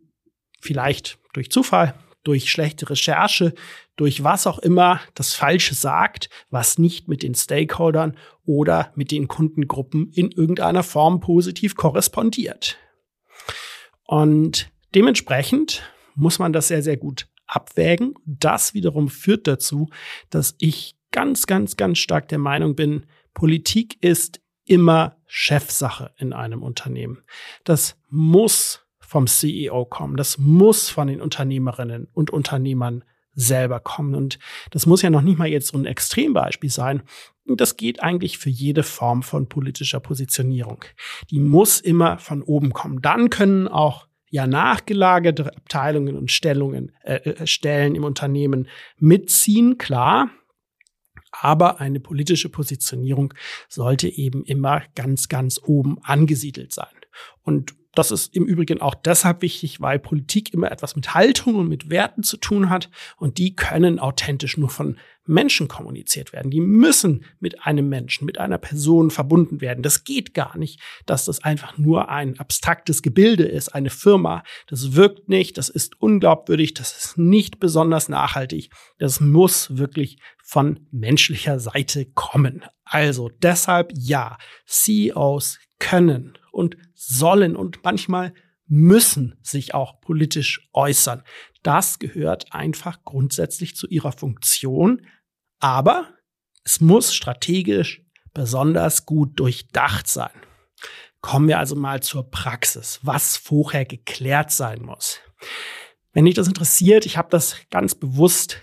vielleicht 0.60 1.18
durch 1.32 1.50
Zufall, 1.50 1.94
durch 2.24 2.50
schlechte 2.50 2.88
Recherche, 2.88 3.54
durch 3.96 4.24
was 4.24 4.46
auch 4.46 4.58
immer 4.58 5.00
das 5.14 5.34
Falsche 5.34 5.74
sagt, 5.74 6.30
was 6.50 6.78
nicht 6.78 7.06
mit 7.06 7.22
den 7.22 7.34
Stakeholdern 7.34 8.16
oder 8.44 8.92
mit 8.96 9.10
den 9.10 9.28
Kundengruppen 9.28 10.10
in 10.12 10.30
irgendeiner 10.30 10.82
Form 10.82 11.20
positiv 11.20 11.76
korrespondiert. 11.76 12.78
Und 14.06 14.70
dementsprechend 14.94 15.82
muss 16.14 16.38
man 16.38 16.52
das 16.52 16.68
sehr, 16.68 16.82
sehr 16.82 16.96
gut 16.96 17.28
abwägen. 17.46 18.14
Das 18.24 18.74
wiederum 18.74 19.08
führt 19.08 19.46
dazu, 19.46 19.90
dass 20.30 20.54
ich 20.58 20.96
ganz, 21.10 21.46
ganz, 21.46 21.76
ganz 21.76 21.98
stark 21.98 22.28
der 22.28 22.38
Meinung 22.38 22.74
bin, 22.74 23.06
Politik 23.34 24.02
ist 24.02 24.40
immer 24.64 25.16
Chefsache 25.26 26.12
in 26.16 26.32
einem 26.32 26.62
Unternehmen. 26.62 27.22
Das 27.64 27.96
muss 28.08 28.84
vom 29.00 29.26
CEO 29.26 29.84
kommen. 29.84 30.16
Das 30.16 30.38
muss 30.38 30.88
von 30.90 31.08
den 31.08 31.20
Unternehmerinnen 31.20 32.08
und 32.12 32.30
Unternehmern 32.30 33.04
selber 33.34 33.80
kommen. 33.80 34.14
Und 34.14 34.38
das 34.70 34.86
muss 34.86 35.02
ja 35.02 35.10
noch 35.10 35.22
nicht 35.22 35.38
mal 35.38 35.48
jetzt 35.48 35.68
so 35.68 35.78
ein 35.78 35.86
Extrembeispiel 35.86 36.70
sein. 36.70 37.02
Das 37.46 37.76
geht 37.76 38.02
eigentlich 38.02 38.38
für 38.38 38.50
jede 38.50 38.82
Form 38.82 39.22
von 39.22 39.48
politischer 39.48 40.00
Positionierung. 40.00 40.84
Die 41.30 41.40
muss 41.40 41.80
immer 41.80 42.18
von 42.18 42.42
oben 42.42 42.72
kommen. 42.72 43.02
Dann 43.02 43.30
können 43.30 43.68
auch 43.68 44.06
ja 44.30 44.46
nachgelagerte 44.46 45.54
Abteilungen 45.56 46.16
und 46.16 46.32
Stellungen, 46.32 46.92
äh, 47.02 47.16
äh 47.16 47.46
Stellen 47.46 47.94
im 47.94 48.04
Unternehmen 48.04 48.68
mitziehen, 48.98 49.78
klar. 49.78 50.30
Aber 51.40 51.80
eine 51.80 52.00
politische 52.00 52.48
Positionierung 52.48 53.34
sollte 53.68 54.08
eben 54.08 54.44
immer 54.44 54.82
ganz, 54.94 55.28
ganz 55.28 55.60
oben 55.62 55.98
angesiedelt 56.02 56.72
sein. 56.72 56.86
Und 57.42 57.74
das 57.94 58.10
ist 58.10 58.34
im 58.34 58.44
Übrigen 58.44 58.80
auch 58.80 58.94
deshalb 58.94 59.42
wichtig, 59.42 59.80
weil 59.80 59.98
Politik 59.98 60.52
immer 60.52 60.70
etwas 60.70 60.96
mit 60.96 61.14
Haltung 61.14 61.54
und 61.56 61.68
mit 61.68 61.90
Werten 61.90 62.22
zu 62.22 62.36
tun 62.36 62.68
hat 62.70 62.90
und 63.16 63.38
die 63.38 63.54
können 63.54 63.98
authentisch 63.98 64.56
nur 64.56 64.70
von 64.70 64.98
Menschen 65.26 65.68
kommuniziert 65.68 66.32
werden. 66.32 66.50
Die 66.50 66.60
müssen 66.60 67.24
mit 67.40 67.64
einem 67.64 67.88
Menschen, 67.88 68.26
mit 68.26 68.38
einer 68.38 68.58
Person 68.58 69.10
verbunden 69.10 69.60
werden. 69.60 69.82
Das 69.82 70.04
geht 70.04 70.34
gar 70.34 70.56
nicht, 70.58 70.80
dass 71.06 71.24
das 71.24 71.42
einfach 71.42 71.78
nur 71.78 72.08
ein 72.10 72.38
abstraktes 72.38 73.02
Gebilde 73.02 73.44
ist, 73.44 73.70
eine 73.70 73.90
Firma. 73.90 74.42
Das 74.66 74.94
wirkt 74.94 75.28
nicht, 75.28 75.56
das 75.56 75.68
ist 75.68 76.00
unglaubwürdig, 76.00 76.74
das 76.74 76.96
ist 76.96 77.18
nicht 77.18 77.58
besonders 77.58 78.08
nachhaltig. 78.08 78.70
Das 78.98 79.20
muss 79.20 79.76
wirklich 79.76 80.18
von 80.42 80.86
menschlicher 80.90 81.58
Seite 81.58 82.06
kommen. 82.14 82.64
Also 82.84 83.30
deshalb 83.42 83.92
ja, 83.96 84.36
CEOs 84.66 85.58
können 85.78 86.38
und 86.52 86.76
sollen 86.94 87.56
und 87.56 87.80
manchmal 87.82 88.34
müssen 88.66 89.38
sich 89.42 89.74
auch 89.74 90.00
politisch 90.00 90.68
äußern. 90.72 91.22
Das 91.62 91.98
gehört 91.98 92.52
einfach 92.52 93.02
grundsätzlich 93.04 93.76
zu 93.76 93.86
ihrer 93.88 94.12
Funktion, 94.12 95.06
aber 95.60 96.14
es 96.64 96.80
muss 96.80 97.14
strategisch 97.14 98.02
besonders 98.32 99.06
gut 99.06 99.38
durchdacht 99.38 100.08
sein. 100.08 100.32
Kommen 101.20 101.48
wir 101.48 101.58
also 101.58 101.76
mal 101.76 102.02
zur 102.02 102.30
Praxis, 102.30 103.00
was 103.02 103.36
vorher 103.36 103.84
geklärt 103.84 104.50
sein 104.50 104.82
muss. 104.82 105.20
Wenn 106.12 106.26
dich 106.26 106.34
das 106.34 106.48
interessiert, 106.48 107.06
ich 107.06 107.16
habe 107.16 107.28
das 107.30 107.56
ganz 107.70 107.94
bewusst 107.94 108.60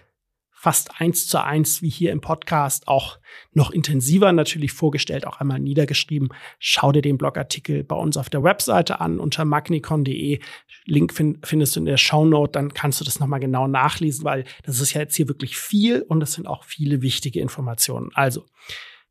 fast 0.62 1.02
eins 1.02 1.26
zu 1.26 1.44
eins 1.44 1.82
wie 1.82 1.90
hier 1.90 2.12
im 2.12 2.22
Podcast, 2.22 2.88
auch 2.88 3.18
noch 3.52 3.72
intensiver 3.72 4.32
natürlich 4.32 4.74
vorgestellt, 4.74 5.26
auch 5.26 5.40
einmal 5.40 5.60
niedergeschrieben. 5.60 6.30
Schau 6.60 6.92
dir 6.92 7.02
den 7.02 7.18
Blogartikel 7.18 7.84
bei 7.84 7.96
uns 7.96 8.16
auf 8.16 8.30
der 8.30 8.44
Webseite 8.44 9.02
an 9.02 9.20
unter 9.20 9.44
magnicon.de. 9.44 10.40
Link 10.86 11.14
find, 11.14 11.48
findest 11.48 11.76
du 11.76 11.80
in 11.80 11.88
der 11.88 11.98
Shownote, 11.98 12.52
dann 12.52 12.76
kannst 12.76 13.02
du 13.02 13.06
das 13.06 13.20
nochmal 13.20 13.40
genau 13.40 13.66
nachlesen, 13.68 14.24
weil 14.24 14.46
das 14.62 14.80
ist 14.80 14.94
ja 14.94 15.02
jetzt 15.02 15.16
hier 15.16 15.28
wirklich 15.28 15.58
viel 15.58 16.04
und 16.04 16.22
es 16.22 16.34
sind 16.34 16.46
auch 16.46 16.64
viele 16.64 17.02
wichtige 17.02 17.40
Informationen. 17.40 18.12
Also, 18.14 18.46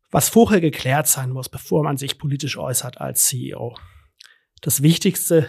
was 0.09 0.29
vorher 0.29 0.61
geklärt 0.61 1.07
sein 1.07 1.31
muss, 1.31 1.49
bevor 1.49 1.83
man 1.83 1.97
sich 1.97 2.17
politisch 2.17 2.57
äußert 2.57 3.01
als 3.01 3.25
CEO. 3.25 3.77
Das 4.61 4.83
Wichtigste 4.83 5.47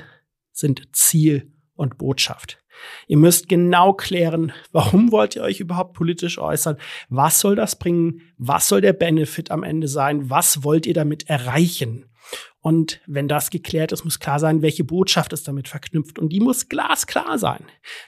sind 0.51 0.97
Ziel 0.97 1.52
und 1.75 1.99
Botschaft. 1.99 2.59
Ihr 3.07 3.17
müsst 3.17 3.49
genau 3.49 3.93
klären, 3.93 4.53
warum 4.73 5.13
wollt 5.13 5.37
ihr 5.37 5.43
euch 5.43 5.61
überhaupt 5.61 5.95
politisch 5.95 6.39
äußern? 6.39 6.77
Was 7.09 7.41
soll 7.41 7.55
das 7.55 7.79
bringen? 7.79 8.23
Was 8.39 8.69
soll 8.69 8.81
der 8.81 8.93
Benefit 8.93 9.51
am 9.51 9.63
Ende 9.63 9.89
sein? 9.89 10.31
Was 10.31 10.65
wollt 10.65 10.87
ihr 10.87 10.95
damit 10.95 11.29
erreichen? 11.29 12.07
Und 12.61 13.01
wenn 13.07 13.27
das 13.27 13.51
geklärt 13.51 13.91
ist, 13.93 14.05
muss 14.05 14.21
klar 14.21 14.39
sein, 14.39 14.63
welche 14.63 14.85
Botschaft 14.85 15.33
ist 15.33 15.49
damit 15.49 15.69
verknüpft. 15.69 16.19
Und 16.19 16.31
die 16.31 16.41
muss 16.41 16.69
glasklar 16.69 17.39
sein. 17.39 17.65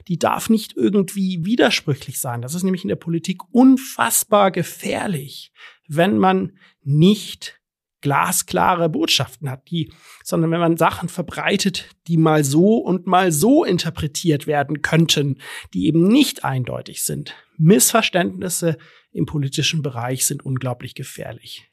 Die 0.06 0.18
darf 0.18 0.48
nicht 0.48 0.76
irgendwie 0.76 1.44
widersprüchlich 1.44 2.20
sein. 2.20 2.40
Das 2.40 2.54
ist 2.54 2.62
nämlich 2.62 2.84
in 2.84 2.88
der 2.88 2.96
Politik 2.96 3.42
unfassbar 3.50 4.52
gefährlich, 4.52 5.52
wenn 5.88 6.18
man 6.18 6.56
nicht 6.82 7.60
glasklare 8.04 8.90
Botschaften 8.90 9.50
hat, 9.50 9.70
die, 9.70 9.90
sondern 10.22 10.50
wenn 10.50 10.60
man 10.60 10.76
Sachen 10.76 11.08
verbreitet, 11.08 11.88
die 12.06 12.18
mal 12.18 12.44
so 12.44 12.76
und 12.76 13.06
mal 13.06 13.32
so 13.32 13.64
interpretiert 13.64 14.46
werden 14.46 14.82
könnten, 14.82 15.38
die 15.72 15.86
eben 15.86 16.06
nicht 16.06 16.44
eindeutig 16.44 17.02
sind. 17.02 17.34
Missverständnisse 17.56 18.76
im 19.10 19.24
politischen 19.24 19.80
Bereich 19.80 20.26
sind 20.26 20.44
unglaublich 20.44 20.94
gefährlich. 20.94 21.70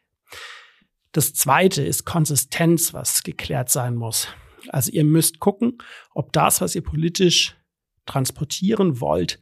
Das 1.12 1.34
zweite 1.34 1.84
ist 1.84 2.06
Konsistenz, 2.06 2.94
was 2.94 3.24
geklärt 3.24 3.70
sein 3.70 3.96
muss. 3.96 4.30
Also 4.70 4.90
ihr 4.94 5.04
müsst 5.04 5.40
gucken, 5.40 5.80
ob 6.14 6.32
das, 6.32 6.62
was 6.62 6.76
ihr 6.76 6.84
politisch 6.84 7.58
transportieren 8.06 9.02
wollt, 9.02 9.38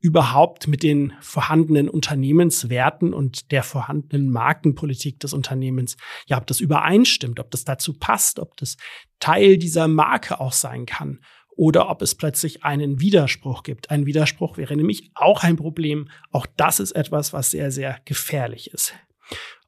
überhaupt 0.00 0.68
mit 0.68 0.82
den 0.82 1.14
vorhandenen 1.20 1.88
Unternehmenswerten 1.88 3.14
und 3.14 3.50
der 3.52 3.62
vorhandenen 3.62 4.30
Markenpolitik 4.30 5.18
des 5.20 5.32
Unternehmens, 5.32 5.96
ja, 6.26 6.36
ob 6.38 6.46
das 6.46 6.60
übereinstimmt, 6.60 7.40
ob 7.40 7.50
das 7.50 7.64
dazu 7.64 7.94
passt, 7.94 8.38
ob 8.38 8.56
das 8.58 8.76
Teil 9.18 9.56
dieser 9.56 9.88
Marke 9.88 10.40
auch 10.40 10.52
sein 10.52 10.84
kann 10.84 11.20
oder 11.56 11.88
ob 11.88 12.02
es 12.02 12.14
plötzlich 12.14 12.64
einen 12.64 13.00
Widerspruch 13.00 13.62
gibt. 13.62 13.90
Ein 13.90 14.06
Widerspruch 14.06 14.56
wäre 14.56 14.76
nämlich 14.76 15.10
auch 15.14 15.42
ein 15.42 15.56
Problem. 15.56 16.08
Auch 16.30 16.46
das 16.56 16.80
ist 16.80 16.92
etwas, 16.92 17.32
was 17.32 17.50
sehr, 17.50 17.70
sehr 17.70 18.00
gefährlich 18.04 18.70
ist. 18.72 18.94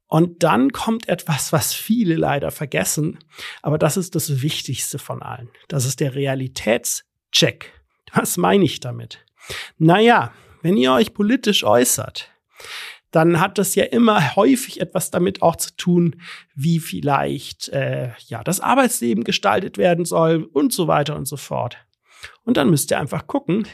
Und 0.08 0.42
dann 0.42 0.70
kommt 0.70 1.08
etwas, 1.08 1.52
was 1.52 1.74
viele 1.74 2.14
leider 2.14 2.50
vergessen, 2.50 3.18
aber 3.62 3.76
das 3.78 3.96
ist 3.96 4.14
das 4.14 4.40
Wichtigste 4.40 4.98
von 4.98 5.22
allen. 5.22 5.48
Das 5.68 5.84
ist 5.84 5.98
der 6.00 6.14
Realitätscheck. 6.14 7.72
Was 8.12 8.36
meine 8.36 8.64
ich 8.64 8.78
damit? 8.78 9.25
Naja, 9.78 10.32
wenn 10.62 10.76
ihr 10.76 10.92
euch 10.92 11.14
politisch 11.14 11.64
äußert, 11.64 12.30
dann 13.10 13.40
hat 13.40 13.58
das 13.58 13.74
ja 13.74 13.84
immer 13.84 14.36
häufig 14.36 14.80
etwas 14.80 15.10
damit 15.10 15.40
auch 15.40 15.56
zu 15.56 15.74
tun, 15.76 16.16
wie 16.54 16.80
vielleicht 16.80 17.68
äh, 17.68 18.10
ja 18.26 18.44
das 18.44 18.60
Arbeitsleben 18.60 19.24
gestaltet 19.24 19.78
werden 19.78 20.04
soll 20.04 20.44
und 20.52 20.72
so 20.72 20.86
weiter 20.86 21.16
und 21.16 21.26
so 21.26 21.36
fort. 21.36 21.78
Und 22.44 22.56
dann 22.56 22.68
müsst 22.68 22.90
ihr 22.90 22.98
einfach 22.98 23.26
gucken, 23.26 23.66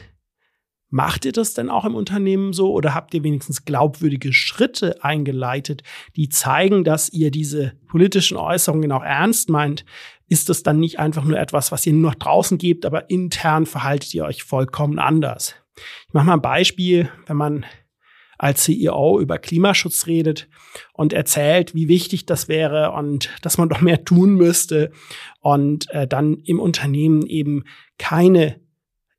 macht 0.90 1.24
ihr 1.24 1.32
das 1.32 1.54
denn 1.54 1.70
auch 1.70 1.84
im 1.84 1.94
Unternehmen 1.94 2.52
so 2.52 2.70
oder 2.72 2.94
habt 2.94 3.14
ihr 3.14 3.24
wenigstens 3.24 3.64
glaubwürdige 3.64 4.32
Schritte 4.32 5.02
eingeleitet, 5.02 5.82
die 6.14 6.28
zeigen, 6.28 6.84
dass 6.84 7.08
ihr 7.08 7.30
diese 7.30 7.72
politischen 7.88 8.36
Äußerungen 8.36 8.92
auch 8.92 9.02
ernst 9.02 9.48
meint? 9.48 9.84
Ist 10.28 10.50
das 10.50 10.62
dann 10.62 10.78
nicht 10.78 10.98
einfach 10.98 11.24
nur 11.24 11.38
etwas, 11.38 11.72
was 11.72 11.86
ihr 11.86 11.94
nur 11.94 12.10
nach 12.10 12.18
draußen 12.18 12.58
gebt, 12.58 12.84
aber 12.84 13.10
intern 13.10 13.66
verhaltet 13.66 14.12
ihr 14.14 14.24
euch 14.24 14.44
vollkommen 14.44 14.98
anders? 14.98 15.54
Ich 16.08 16.14
mache 16.14 16.26
mal 16.26 16.34
ein 16.34 16.42
Beispiel, 16.42 17.10
wenn 17.26 17.36
man 17.36 17.66
als 18.38 18.64
CEO 18.64 19.20
über 19.20 19.38
Klimaschutz 19.38 20.06
redet 20.06 20.48
und 20.92 21.12
erzählt, 21.12 21.74
wie 21.74 21.86
wichtig 21.86 22.26
das 22.26 22.48
wäre 22.48 22.90
und 22.90 23.30
dass 23.40 23.56
man 23.56 23.68
doch 23.68 23.80
mehr 23.80 24.04
tun 24.04 24.34
müsste 24.34 24.90
und 25.40 25.88
äh, 25.90 26.08
dann 26.08 26.38
im 26.38 26.58
Unternehmen 26.58 27.24
eben 27.24 27.64
keine 27.98 28.60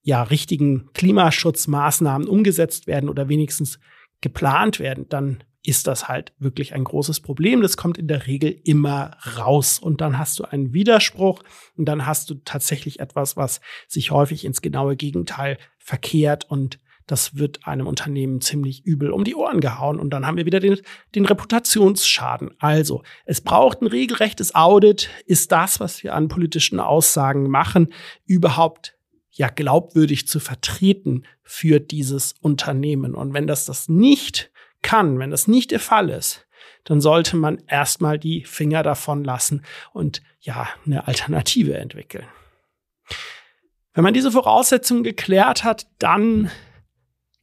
ja 0.02 0.23
richtigen 0.23 0.89
Klimaschutzmaßnahmen 0.93 2.28
umgesetzt 2.28 2.86
werden 2.86 3.10
oder 3.10 3.30
wenigstens 3.30 3.80
geplant 4.19 4.80
werden, 4.80 5.08
dann 5.08 5.43
ist 5.63 5.88
das 5.88 6.10
halt 6.10 6.34
wirklich 6.39 6.73
ein 6.73 6.84
großes 6.84 7.21
Problem. 7.21 7.62
Das 7.62 7.78
kommt 7.78 7.97
in 7.97 8.08
der 8.08 8.28
Regel 8.28 8.60
immer 8.65 9.17
raus. 9.38 9.80
Und 9.80 10.02
dann 10.02 10.17
hast 10.17 10.39
du 10.39 10.43
einen 10.43 10.73
Widerspruch 10.73 11.41
und 11.78 11.86
dann 11.86 12.06
hast 12.06 12.30
du 12.30 12.36
tatsächlich 12.43 12.99
etwas, 12.99 13.38
was 13.38 13.62
sich 13.88 14.12
häufig 14.12 14.43
ins 14.43 14.62
genaue 14.62 14.95
Gegenteil 14.95 15.58
verkehrt 15.78 16.49
und 16.49 16.80
das 17.08 17.38
wird 17.38 17.67
einem 17.67 17.88
Unternehmen 17.88 18.39
ziemlich 18.39 18.86
übel 18.86 19.12
um 19.12 19.23
die 19.23 19.36
Ohren 19.36 19.60
gehauen. 19.60 19.99
Und 19.99 20.12
dann 20.12 20.26
haben 20.26 20.38
wir 20.38 20.45
wieder 20.45 20.60
den, 20.60 20.80
den 21.15 21.26
Reputationsschaden. 21.26 22.52
Also, 22.60 23.04
es 23.26 23.41
braucht 23.41 23.82
ein 23.82 23.88
regelrechtes 23.88 24.56
Audit. 24.56 25.10
Ist 25.26 25.52
das, 25.52 25.80
was 25.80 26.02
wir 26.04 26.13
an 26.13 26.30
politischen 26.30 26.80
Aussagen 26.80 27.49
machen, 27.49 27.93
überhaupt 28.26 28.97
ja 29.32 29.49
glaubwürdig 29.49 30.28
zu 30.28 30.39
vertreten 30.39 31.26
für 31.41 31.82
dieses 31.82 32.36
Unternehmen? 32.39 33.15
Und 33.15 33.34
wenn 33.34 33.47
das 33.47 33.65
das 33.65 33.89
nicht 33.89 34.53
kann, 34.84 35.17
wenn 35.17 35.32
das 35.32 35.48
nicht 35.48 35.72
der 35.72 35.80
Fall 35.80 36.10
ist, 36.10 36.46
dann 36.84 37.02
sollte 37.02 37.36
man 37.36 37.63
erstmal 37.67 38.19
die 38.19 38.43
Finger 38.46 38.84
davon 38.84 39.24
lassen 39.24 39.63
und 39.93 40.22
ja, 40.41 40.67
eine 40.86 41.08
Alternative 41.08 41.78
entwickeln. 41.78 42.28
Wenn 43.93 44.04
man 44.04 44.13
diese 44.13 44.32
Voraussetzungen 44.32 45.04
geklärt 45.04 45.63
hat, 45.63 45.88
dann 46.00 46.52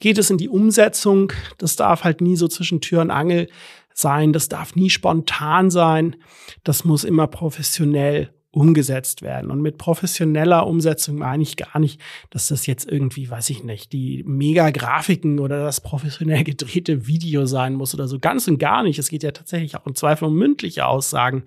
geht 0.00 0.18
es 0.18 0.30
in 0.30 0.38
die 0.38 0.48
Umsetzung. 0.48 1.32
Das 1.58 1.76
darf 1.76 2.04
halt 2.04 2.20
nie 2.20 2.36
so 2.36 2.48
zwischen 2.48 2.80
Tür 2.80 3.02
und 3.02 3.10
Angel 3.10 3.48
sein. 3.94 4.32
Das 4.32 4.48
darf 4.48 4.74
nie 4.74 4.90
spontan 4.90 5.70
sein. 5.70 6.16
Das 6.64 6.84
muss 6.84 7.04
immer 7.04 7.26
professionell 7.26 8.34
umgesetzt 8.52 9.22
werden. 9.22 9.50
Und 9.50 9.62
mit 9.62 9.78
professioneller 9.78 10.66
Umsetzung 10.66 11.16
meine 11.16 11.42
ich 11.42 11.56
gar 11.56 11.78
nicht, 11.78 12.00
dass 12.30 12.48
das 12.48 12.66
jetzt 12.66 12.90
irgendwie, 12.90 13.30
weiß 13.30 13.48
ich 13.50 13.62
nicht, 13.62 13.92
die 13.92 14.24
Mega-Grafiken 14.26 15.38
oder 15.38 15.62
das 15.62 15.80
professionell 15.80 16.42
gedrehte 16.44 17.06
Video 17.06 17.46
sein 17.46 17.74
muss 17.74 17.94
oder 17.94 18.08
so. 18.08 18.18
Ganz 18.18 18.48
und 18.48 18.58
gar 18.58 18.82
nicht. 18.82 18.98
Es 18.98 19.08
geht 19.08 19.22
ja 19.22 19.30
tatsächlich 19.30 19.76
auch 19.76 19.86
im 19.86 19.94
Zweifel 19.94 20.24
um 20.24 20.34
mündliche 20.34 20.86
Aussagen. 20.86 21.44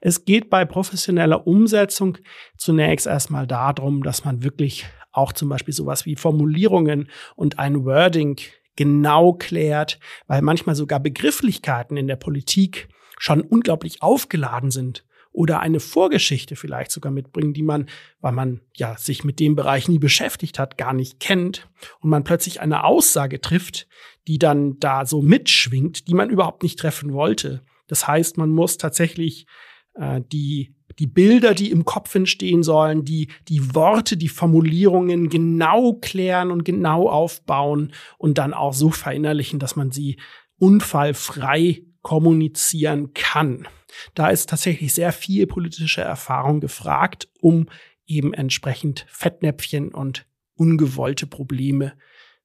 Es 0.00 0.24
geht 0.24 0.48
bei 0.48 0.64
professioneller 0.64 1.46
Umsetzung 1.46 2.18
zunächst 2.56 3.06
erstmal 3.06 3.46
darum, 3.46 4.04
dass 4.04 4.24
man 4.24 4.44
wirklich 4.44 4.86
auch 5.10 5.32
zum 5.32 5.48
Beispiel 5.48 5.74
sowas 5.74 6.06
wie 6.06 6.14
Formulierungen 6.14 7.08
und 7.34 7.58
ein 7.58 7.84
Wording 7.84 8.36
genau 8.76 9.32
klärt, 9.32 9.98
weil 10.28 10.42
manchmal 10.42 10.76
sogar 10.76 11.00
Begrifflichkeiten 11.00 11.96
in 11.96 12.06
der 12.06 12.16
Politik 12.16 12.88
schon 13.18 13.40
unglaublich 13.40 14.02
aufgeladen 14.02 14.70
sind 14.70 15.05
oder 15.36 15.60
eine 15.60 15.80
Vorgeschichte 15.80 16.56
vielleicht 16.56 16.90
sogar 16.90 17.12
mitbringen, 17.12 17.52
die 17.52 17.62
man, 17.62 17.90
weil 18.20 18.32
man 18.32 18.62
ja 18.74 18.96
sich 18.96 19.22
mit 19.22 19.38
dem 19.38 19.54
Bereich 19.54 19.86
nie 19.86 19.98
beschäftigt 19.98 20.58
hat, 20.58 20.78
gar 20.78 20.94
nicht 20.94 21.20
kennt 21.20 21.68
und 22.00 22.08
man 22.08 22.24
plötzlich 22.24 22.62
eine 22.62 22.84
Aussage 22.84 23.38
trifft, 23.42 23.86
die 24.26 24.38
dann 24.38 24.80
da 24.80 25.04
so 25.04 25.20
mitschwingt, 25.20 26.08
die 26.08 26.14
man 26.14 26.30
überhaupt 26.30 26.62
nicht 26.62 26.78
treffen 26.78 27.12
wollte. 27.12 27.62
Das 27.86 28.08
heißt, 28.08 28.38
man 28.38 28.48
muss 28.48 28.78
tatsächlich 28.78 29.46
äh, 29.94 30.22
die 30.32 30.74
die 30.98 31.06
Bilder, 31.06 31.52
die 31.52 31.70
im 31.70 31.84
Kopf 31.84 32.14
entstehen 32.14 32.62
sollen, 32.62 33.04
die, 33.04 33.28
die 33.48 33.74
Worte, 33.74 34.16
die 34.16 34.28
Formulierungen 34.28 35.28
genau 35.28 35.92
klären 35.92 36.50
und 36.50 36.64
genau 36.64 37.10
aufbauen 37.10 37.92
und 38.16 38.38
dann 38.38 38.54
auch 38.54 38.72
so 38.72 38.88
verinnerlichen, 38.88 39.58
dass 39.58 39.76
man 39.76 39.90
sie 39.90 40.16
unfallfrei 40.58 41.82
kommunizieren 42.00 43.12
kann. 43.12 43.68
Da 44.14 44.28
ist 44.28 44.48
tatsächlich 44.50 44.92
sehr 44.94 45.12
viel 45.12 45.46
politische 45.46 46.02
Erfahrung 46.02 46.60
gefragt, 46.60 47.28
um 47.40 47.68
eben 48.06 48.32
entsprechend 48.34 49.06
Fettnäpfchen 49.08 49.92
und 49.92 50.26
ungewollte 50.54 51.26
Probleme 51.26 51.92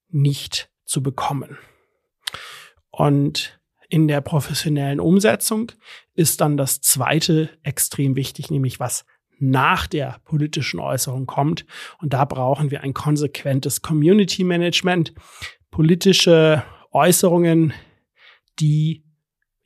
nicht 0.09 0.69
zu 0.85 1.01
bekommen. 1.01 1.57
Und 2.89 3.59
in 3.89 4.07
der 4.07 4.21
professionellen 4.21 4.99
Umsetzung 4.99 5.71
ist 6.13 6.41
dann 6.41 6.57
das 6.57 6.81
zweite 6.81 7.49
extrem 7.63 8.15
wichtig, 8.15 8.49
nämlich 8.49 8.79
was 8.79 9.05
nach 9.39 9.87
der 9.87 10.21
politischen 10.23 10.79
Äußerung 10.79 11.25
kommt. 11.25 11.65
Und 11.99 12.13
da 12.13 12.25
brauchen 12.25 12.71
wir 12.71 12.83
ein 12.83 12.93
konsequentes 12.93 13.81
Community 13.81 14.43
Management. 14.43 15.13
Politische 15.71 16.63
Äußerungen, 16.91 17.73
die 18.59 19.03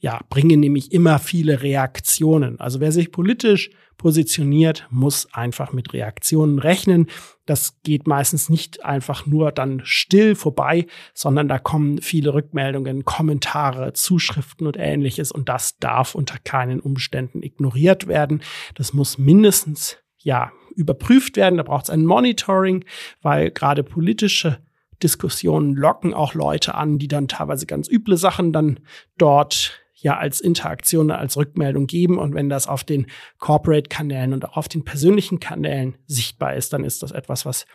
ja, 0.06 0.20
bringen 0.30 0.60
nämlich 0.60 0.92
immer 0.92 1.18
viele 1.18 1.64
Reaktionen. 1.64 2.60
Also 2.60 2.80
wer 2.80 2.92
sich 2.92 3.12
politisch 3.12 3.72
positioniert, 3.98 4.86
muss 4.92 5.34
einfach 5.34 5.74
mit 5.74 5.94
Reaktionen 5.94 6.60
rechnen. 6.60 7.08
Das 7.48 7.82
geht 7.82 8.06
meistens 8.06 8.48
nicht 8.48 8.86
einfach 8.86 9.26
nur 9.26 9.52
dann 9.52 9.82
still 9.84 10.36
vorbei, 10.36 10.86
sondern 11.16 11.48
da 11.48 11.58
kommen 11.58 12.04
viele 12.04 12.36
Rückmeldungen, 12.36 13.04
Kommentare, 13.04 13.94
Zuschriften 13.94 14.68
und 14.68 14.78
ähnliches 14.78 15.32
und 15.32 15.50
das 15.50 15.80
darf 15.80 16.14
unter 16.14 16.38
keinen 16.38 16.82
Umständen 16.82 17.42
ignoriert 17.42 18.06
werden. 18.06 18.44
Das 18.76 18.94
muss 18.94 19.18
mindestens 19.18 19.98
ja 20.20 20.52
überprüft 20.76 21.36
werden. 21.36 21.58
Da 21.58 21.64
braucht 21.64 21.86
es 21.86 21.90
ein 21.90 22.06
Monitoring, 22.06 22.86
weil 23.24 23.50
gerade 23.50 23.84
politische 23.84 24.60
Diskussionen 25.02 25.74
locken 25.74 26.14
auch 26.14 26.36
Leute 26.36 26.76
an, 26.76 27.00
die 27.00 27.08
dann 27.08 27.28
teilweise 27.28 27.66
ganz 27.66 27.90
üble 27.90 28.18
Sachen 28.18 28.54
dann 28.54 28.82
dort 29.18 29.82
ja 29.96 30.18
als 30.18 30.42
Interaktion, 30.42 31.10
als 31.10 31.38
Rückmeldung 31.38 31.88
geben. 31.88 32.18
Und 32.18 32.36
wenn 32.36 32.50
das 32.50 32.68
auf 32.68 32.84
den 32.84 33.08
Corporate-Kanälen 33.40 34.34
und 34.34 34.46
auch 34.46 34.58
auf 34.58 34.68
den 34.68 34.84
persönlichen 34.84 35.40
Kanälen 35.40 35.98
sichtbar 36.06 36.56
ist, 36.56 36.74
dann 36.74 36.84
ist 36.84 37.02
das 37.02 37.12
etwas, 37.12 37.46
was 37.46 37.66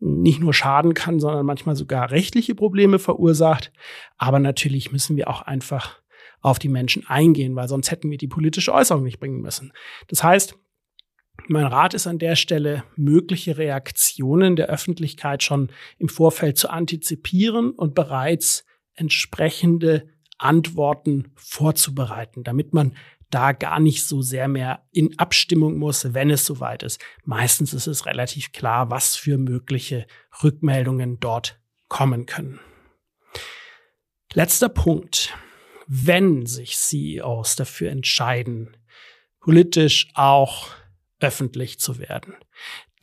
nicht 0.00 0.40
nur 0.40 0.54
schaden 0.54 0.94
kann, 0.94 1.20
sondern 1.20 1.46
manchmal 1.46 1.76
sogar 1.76 2.10
rechtliche 2.10 2.54
Probleme 2.54 2.98
verursacht. 2.98 3.72
Aber 4.16 4.38
natürlich 4.38 4.92
müssen 4.92 5.16
wir 5.16 5.28
auch 5.28 5.42
einfach 5.42 6.00
auf 6.40 6.58
die 6.58 6.68
Menschen 6.68 7.06
eingehen, 7.06 7.56
weil 7.56 7.68
sonst 7.68 7.90
hätten 7.90 8.10
wir 8.10 8.18
die 8.18 8.28
politische 8.28 8.72
Äußerung 8.72 9.02
nicht 9.02 9.18
bringen 9.18 9.40
müssen. 9.40 9.72
Das 10.08 10.22
heißt, 10.22 10.58
mein 11.48 11.66
Rat 11.66 11.94
ist 11.94 12.06
an 12.06 12.18
der 12.18 12.36
Stelle, 12.36 12.84
mögliche 12.96 13.58
Reaktionen 13.58 14.56
der 14.56 14.68
Öffentlichkeit 14.68 15.42
schon 15.42 15.70
im 15.98 16.08
Vorfeld 16.08 16.58
zu 16.58 16.70
antizipieren 16.70 17.70
und 17.70 17.94
bereits 17.94 18.64
entsprechende 18.94 20.08
Antworten 20.38 21.32
vorzubereiten, 21.36 22.44
damit 22.44 22.74
man 22.74 22.96
da 23.30 23.52
gar 23.52 23.80
nicht 23.80 24.06
so 24.06 24.22
sehr 24.22 24.46
mehr 24.46 24.86
in 24.92 25.18
Abstimmung 25.18 25.76
muss, 25.76 26.14
wenn 26.14 26.30
es 26.30 26.46
soweit 26.46 26.82
ist. 26.82 27.00
Meistens 27.24 27.74
ist 27.74 27.88
es 27.88 28.06
relativ 28.06 28.52
klar, 28.52 28.90
was 28.90 29.16
für 29.16 29.38
mögliche 29.38 30.06
Rückmeldungen 30.42 31.18
dort 31.18 31.58
kommen 31.88 32.26
können. 32.26 32.60
Letzter 34.32 34.68
Punkt. 34.68 35.34
Wenn 35.86 36.46
sich 36.46 36.76
CEOs 36.76 37.56
dafür 37.56 37.90
entscheiden, 37.90 38.76
politisch 39.40 40.08
auch 40.14 40.68
öffentlich 41.20 41.78
zu 41.78 41.98
werden. 41.98 42.34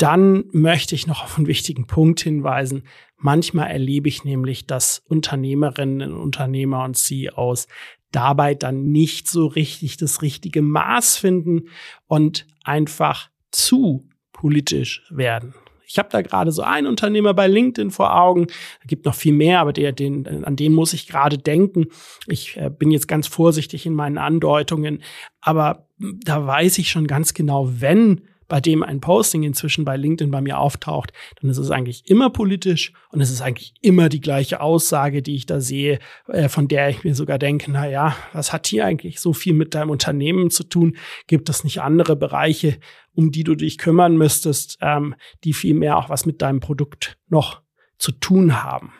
Dann 0.01 0.45
möchte 0.51 0.95
ich 0.95 1.05
noch 1.05 1.23
auf 1.23 1.37
einen 1.37 1.45
wichtigen 1.45 1.85
Punkt 1.85 2.21
hinweisen. 2.21 2.85
Manchmal 3.17 3.69
erlebe 3.69 4.09
ich 4.09 4.23
nämlich, 4.23 4.65
dass 4.65 5.03
Unternehmerinnen, 5.07 6.11
Unternehmer 6.13 6.83
und 6.85 6.97
CEOs 6.97 7.67
dabei 8.11 8.55
dann 8.55 8.91
nicht 8.91 9.29
so 9.29 9.45
richtig 9.45 9.97
das 9.97 10.23
richtige 10.23 10.63
Maß 10.63 11.17
finden 11.17 11.69
und 12.07 12.47
einfach 12.63 13.29
zu 13.51 14.09
politisch 14.33 15.03
werden. 15.11 15.53
Ich 15.85 15.99
habe 15.99 16.09
da 16.09 16.23
gerade 16.23 16.51
so 16.51 16.63
einen 16.63 16.87
Unternehmer 16.87 17.35
bei 17.35 17.45
LinkedIn 17.45 17.91
vor 17.91 18.19
Augen. 18.19 18.47
Da 18.47 18.87
gibt 18.87 19.05
noch 19.05 19.13
viel 19.13 19.33
mehr, 19.33 19.59
aber 19.59 19.71
der, 19.71 19.91
den, 19.91 20.43
an 20.45 20.55
den 20.55 20.73
muss 20.73 20.93
ich 20.93 21.05
gerade 21.05 21.37
denken. 21.37 21.89
Ich 22.25 22.57
äh, 22.57 22.71
bin 22.71 22.89
jetzt 22.89 23.07
ganz 23.07 23.27
vorsichtig 23.27 23.85
in 23.85 23.93
meinen 23.93 24.17
Andeutungen, 24.17 25.03
aber 25.41 25.87
da 25.99 26.47
weiß 26.47 26.79
ich 26.79 26.89
schon 26.89 27.05
ganz 27.05 27.35
genau, 27.35 27.69
wenn 27.71 28.21
bei 28.51 28.59
dem 28.59 28.83
ein 28.83 28.99
Posting 28.99 29.43
inzwischen 29.43 29.85
bei 29.85 29.95
LinkedIn 29.95 30.29
bei 30.29 30.41
mir 30.41 30.59
auftaucht, 30.59 31.13
dann 31.39 31.49
ist 31.49 31.57
es 31.57 31.71
eigentlich 31.71 32.09
immer 32.09 32.29
politisch 32.29 32.91
und 33.09 33.21
es 33.21 33.31
ist 33.31 33.39
eigentlich 33.39 33.73
immer 33.79 34.09
die 34.09 34.19
gleiche 34.19 34.59
Aussage, 34.59 35.21
die 35.21 35.35
ich 35.35 35.45
da 35.45 35.61
sehe, 35.61 35.99
äh, 36.27 36.49
von 36.49 36.67
der 36.67 36.89
ich 36.89 37.05
mir 37.05 37.15
sogar 37.15 37.39
denke, 37.39 37.71
na 37.71 37.87
ja, 37.87 38.13
was 38.33 38.51
hat 38.51 38.67
hier 38.67 38.85
eigentlich 38.85 39.21
so 39.21 39.31
viel 39.31 39.53
mit 39.53 39.73
deinem 39.73 39.89
Unternehmen 39.89 40.51
zu 40.51 40.65
tun? 40.65 40.97
Gibt 41.27 41.47
es 41.47 41.63
nicht 41.63 41.81
andere 41.81 42.17
Bereiche, 42.17 42.77
um 43.13 43.31
die 43.31 43.45
du 43.45 43.55
dich 43.55 43.77
kümmern 43.77 44.17
müsstest, 44.17 44.79
ähm, 44.81 45.15
die 45.45 45.53
viel 45.53 45.73
mehr 45.73 45.95
auch 45.95 46.09
was 46.09 46.25
mit 46.25 46.41
deinem 46.41 46.59
Produkt 46.59 47.17
noch 47.29 47.61
zu 47.97 48.11
tun 48.11 48.61
haben? 48.61 48.91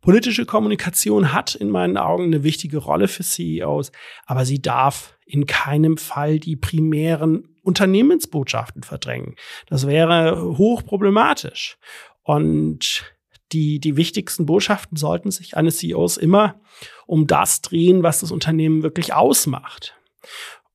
Politische 0.00 0.46
Kommunikation 0.46 1.32
hat 1.32 1.54
in 1.54 1.70
meinen 1.70 1.96
Augen 1.96 2.24
eine 2.24 2.42
wichtige 2.42 2.78
Rolle 2.78 3.06
für 3.06 3.22
CEOs, 3.22 3.92
aber 4.26 4.44
sie 4.44 4.60
darf 4.60 5.16
in 5.26 5.46
keinem 5.46 5.96
Fall 5.96 6.40
die 6.40 6.56
primären 6.56 7.50
Unternehmensbotschaften 7.70 8.82
verdrängen. 8.82 9.36
Das 9.66 9.86
wäre 9.86 10.58
hochproblematisch. 10.58 11.78
Und 12.24 13.04
die, 13.52 13.78
die 13.78 13.96
wichtigsten 13.96 14.44
Botschaften 14.44 14.96
sollten 14.96 15.30
sich 15.30 15.56
eines 15.56 15.78
CEOs 15.78 16.16
immer 16.16 16.60
um 17.06 17.28
das 17.28 17.62
drehen, 17.62 18.02
was 18.02 18.20
das 18.20 18.32
Unternehmen 18.32 18.82
wirklich 18.82 19.14
ausmacht. 19.14 19.94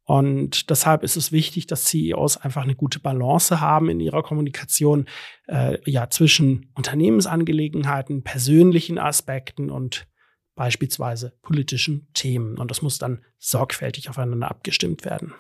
Und 0.05 0.69
deshalb 0.69 1.03
ist 1.03 1.17
es 1.17 1.31
wichtig, 1.31 1.67
dass 1.67 1.85
CEOs 1.85 2.37
einfach 2.37 2.63
eine 2.63 2.75
gute 2.75 2.99
Balance 2.99 3.59
haben 3.59 3.89
in 3.89 3.99
ihrer 3.99 4.23
Kommunikation, 4.23 5.05
äh, 5.47 5.79
ja, 5.89 6.09
zwischen 6.09 6.71
Unternehmensangelegenheiten, 6.75 8.23
persönlichen 8.23 8.99
Aspekten 8.99 9.69
und 9.69 10.07
beispielsweise 10.55 11.33
politischen 11.41 12.07
Themen. 12.13 12.57
Und 12.57 12.71
das 12.71 12.81
muss 12.81 12.97
dann 12.97 13.25
sorgfältig 13.39 14.09
aufeinander 14.09 14.49
abgestimmt 14.49 15.05
werden. 15.05 15.33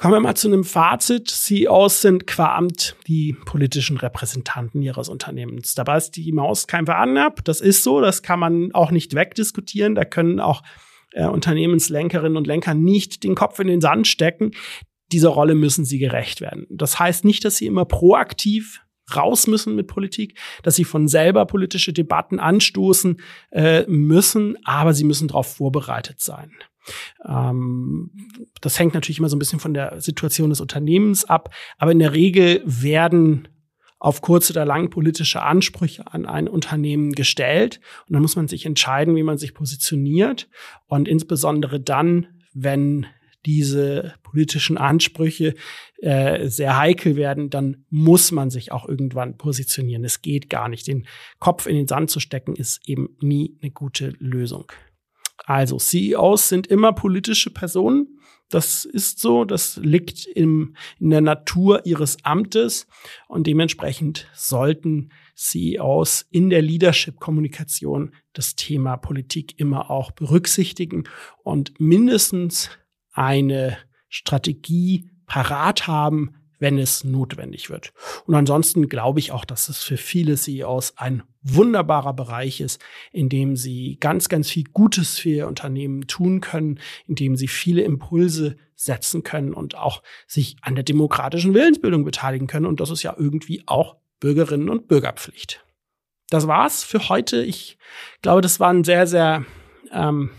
Kommen 0.00 0.14
wir 0.14 0.20
mal 0.20 0.34
zu 0.34 0.48
einem 0.48 0.64
Fazit. 0.64 1.28
CEOs 1.28 2.00
sind 2.00 2.26
qua 2.26 2.56
Amt 2.56 2.96
die 3.06 3.34
politischen 3.34 3.98
Repräsentanten 3.98 4.80
ihres 4.80 5.10
Unternehmens. 5.10 5.74
Dabei 5.74 5.98
ist 5.98 6.12
die 6.12 6.32
Maus 6.32 6.66
kein 6.66 6.86
Veranab. 6.86 7.44
Das 7.44 7.60
ist 7.60 7.82
so. 7.82 8.00
Das 8.00 8.22
kann 8.22 8.40
man 8.40 8.72
auch 8.72 8.92
nicht 8.92 9.14
wegdiskutieren. 9.14 9.94
Da 9.94 10.06
können 10.06 10.40
auch 10.40 10.62
äh, 11.12 11.26
Unternehmenslenkerinnen 11.26 12.38
und 12.38 12.46
Lenker 12.46 12.72
nicht 12.72 13.24
den 13.24 13.34
Kopf 13.34 13.58
in 13.58 13.66
den 13.66 13.82
Sand 13.82 14.06
stecken. 14.06 14.52
Dieser 15.12 15.28
Rolle 15.28 15.54
müssen 15.54 15.84
sie 15.84 15.98
gerecht 15.98 16.40
werden. 16.40 16.66
Das 16.70 16.98
heißt 16.98 17.26
nicht, 17.26 17.44
dass 17.44 17.58
sie 17.58 17.66
immer 17.66 17.84
proaktiv 17.84 18.80
raus 19.14 19.48
müssen 19.48 19.76
mit 19.76 19.86
Politik, 19.86 20.38
dass 20.62 20.76
sie 20.76 20.84
von 20.84 21.08
selber 21.08 21.44
politische 21.44 21.92
Debatten 21.92 22.40
anstoßen 22.40 23.20
äh, 23.50 23.82
müssen, 23.86 24.56
aber 24.64 24.94
sie 24.94 25.04
müssen 25.04 25.28
darauf 25.28 25.56
vorbereitet 25.56 26.20
sein. 26.20 26.52
Ähm, 27.26 28.10
das 28.60 28.78
hängt 28.78 28.94
natürlich 28.94 29.18
immer 29.18 29.28
so 29.28 29.36
ein 29.36 29.40
bisschen 29.40 29.60
von 29.60 29.74
der 29.74 30.00
Situation 30.00 30.50
des 30.50 30.60
Unternehmens 30.60 31.24
ab, 31.24 31.54
aber 31.78 31.92
in 31.92 31.98
der 31.98 32.12
Regel 32.12 32.62
werden 32.64 33.48
auf 34.00 34.22
kurz 34.22 34.50
oder 34.50 34.64
lang 34.64 34.88
politische 34.88 35.42
Ansprüche 35.42 36.10
an 36.10 36.24
ein 36.26 36.48
Unternehmen 36.48 37.12
gestellt. 37.12 37.80
Und 38.06 38.14
dann 38.14 38.22
muss 38.22 38.34
man 38.34 38.48
sich 38.48 38.64
entscheiden, 38.64 39.14
wie 39.14 39.22
man 39.22 39.36
sich 39.36 39.52
positioniert. 39.52 40.48
Und 40.86 41.06
insbesondere 41.06 41.80
dann, 41.80 42.26
wenn 42.54 43.06
diese 43.46 44.14
politischen 44.22 44.78
Ansprüche 44.78 45.54
äh, 45.98 46.48
sehr 46.48 46.78
heikel 46.78 47.16
werden, 47.16 47.50
dann 47.50 47.84
muss 47.90 48.32
man 48.32 48.50
sich 48.50 48.72
auch 48.72 48.88
irgendwann 48.88 49.36
positionieren. 49.36 50.04
Es 50.04 50.22
geht 50.22 50.50
gar 50.50 50.68
nicht. 50.68 50.86
Den 50.86 51.06
Kopf 51.38 51.66
in 51.66 51.76
den 51.76 51.88
Sand 51.88 52.10
zu 52.10 52.20
stecken, 52.20 52.56
ist 52.56 52.80
eben 52.86 53.16
nie 53.20 53.58
eine 53.60 53.70
gute 53.70 54.14
Lösung. 54.18 54.72
Also 55.46 55.78
CEOs 55.78 56.48
sind 56.48 56.66
immer 56.66 56.92
politische 56.92 57.50
Personen. 57.50 58.20
Das 58.50 58.84
ist 58.84 59.20
so, 59.20 59.44
das 59.44 59.76
liegt 59.76 60.26
im, 60.26 60.74
in 60.98 61.10
der 61.10 61.20
Natur 61.20 61.86
ihres 61.86 62.16
Amtes 62.24 62.88
und 63.28 63.46
dementsprechend 63.46 64.26
sollten 64.34 65.10
CEOs 65.36 66.26
in 66.30 66.50
der 66.50 66.60
Leadership-Kommunikation 66.60 68.12
das 68.32 68.56
Thema 68.56 68.96
Politik 68.96 69.58
immer 69.58 69.90
auch 69.90 70.10
berücksichtigen 70.10 71.04
und 71.44 71.78
mindestens 71.78 72.70
eine 73.12 73.78
Strategie 74.08 75.08
parat 75.26 75.86
haben, 75.86 76.34
wenn 76.60 76.78
es 76.78 77.02
notwendig 77.02 77.70
wird. 77.70 77.92
Und 78.26 78.36
ansonsten 78.36 78.88
glaube 78.88 79.18
ich 79.18 79.32
auch, 79.32 79.44
dass 79.44 79.68
es 79.68 79.82
für 79.82 79.96
viele 79.96 80.36
CEOs 80.36 80.96
ein 80.96 81.24
wunderbarer 81.42 82.12
Bereich 82.12 82.60
ist, 82.60 82.80
in 83.12 83.28
dem 83.28 83.56
sie 83.56 83.96
ganz, 83.98 84.28
ganz 84.28 84.48
viel 84.48 84.64
Gutes 84.72 85.18
für 85.18 85.30
ihr 85.30 85.48
Unternehmen 85.48 86.06
tun 86.06 86.40
können, 86.40 86.78
in 87.08 87.16
dem 87.16 87.34
sie 87.34 87.48
viele 87.48 87.82
Impulse 87.82 88.56
setzen 88.76 89.22
können 89.22 89.54
und 89.54 89.74
auch 89.74 90.02
sich 90.26 90.56
an 90.62 90.74
der 90.74 90.84
demokratischen 90.84 91.54
Willensbildung 91.54 92.04
beteiligen 92.04 92.46
können. 92.46 92.66
Und 92.66 92.80
das 92.80 92.90
ist 92.90 93.02
ja 93.02 93.14
irgendwie 93.18 93.62
auch 93.66 93.96
Bürgerinnen 94.20 94.68
und 94.68 94.86
Bürgerpflicht. 94.86 95.64
Das 96.28 96.46
war's 96.46 96.84
für 96.84 97.08
heute. 97.08 97.42
Ich 97.42 97.78
glaube, 98.22 98.42
das 98.42 98.60
war 98.60 98.70
ein 98.70 98.84
sehr, 98.84 99.06
sehr 99.06 99.44
ähm, 99.92 100.30